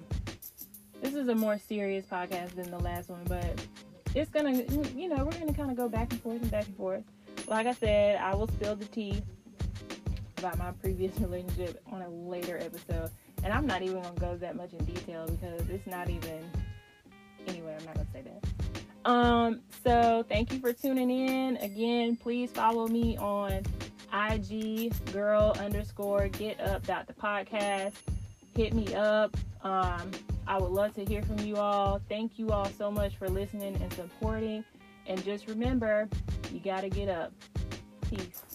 this 1.03 1.15
is 1.15 1.29
a 1.29 1.35
more 1.35 1.59
serious 1.59 2.07
podcast 2.07 2.55
than 2.55 2.71
the 2.71 2.79
last 2.79 3.11
one, 3.11 3.25
but 3.25 3.67
it's 4.15 4.31
gonna 4.31 4.53
you 4.95 5.09
know 5.09 5.25
we're 5.25 5.39
gonna 5.39 5.55
kind 5.55 5.71
of 5.71 5.77
go 5.77 5.89
back 5.89 6.13
and 6.13 6.23
forth 6.23 6.41
and 6.43 6.51
back 6.51 6.67
and 6.67 6.77
forth. 6.77 7.03
Like 7.49 7.67
I 7.67 7.73
said, 7.73 8.21
I 8.21 8.35
will 8.35 8.49
spill 8.49 8.77
the 8.77 8.85
tea 8.87 9.23
about 10.39 10.59
my 10.59 10.71
previous 10.73 11.17
relationship 11.21 11.83
on 11.91 12.03
a 12.03 12.09
later 12.09 12.59
episode, 12.59 13.11
and 13.43 13.53
I'm 13.53 13.67
not 13.67 13.83
even 13.83 14.03
gonna 14.03 14.21
go 14.21 14.37
that 14.37 14.57
much 14.57 14.73
in 14.73 14.85
detail 14.85 15.27
because 15.27 15.69
it's 15.69 15.87
not 15.87 16.09
even. 16.09 16.49
Anyway, 17.49 17.77
I'm 17.79 17.85
not 17.85 17.95
gonna 17.95 18.07
say 18.13 18.23
that. 18.23 19.11
Um, 19.11 19.61
so 19.85 20.25
thank 20.29 20.53
you 20.53 20.61
for 20.61 20.73
tuning 20.73 21.11
in. 21.11 21.57
Again, 21.57 22.17
please 22.17 22.51
follow 22.53 22.87
me 22.87 23.17
on 23.17 23.65
IG 24.13 24.93
girl 25.13 25.57
underscore 25.59 26.29
get 26.29 26.61
up 26.61 26.87
dot 26.87 27.07
the 27.07 27.13
podcast. 27.13 27.95
Hit 28.55 28.75
me 28.75 28.95
up. 28.95 29.37
Um, 29.63 30.11
I 30.47 30.59
would 30.59 30.73
love 30.73 30.95
to 30.95 31.05
hear 31.05 31.23
from 31.23 31.39
you 31.39 31.57
all. 31.57 32.01
Thank 32.09 32.39
you 32.39 32.51
all 32.51 32.67
so 32.67 32.91
much 32.91 33.17
for 33.17 33.29
listening 33.29 33.81
and 33.81 33.93
supporting. 33.93 34.65
And 35.07 35.23
just 35.25 35.49
remember, 35.49 36.09
you 36.53 36.61
got 36.61 36.83
to 36.83 36.91
get 36.91 37.09
up. 37.09 37.33
Peace. 38.11 38.52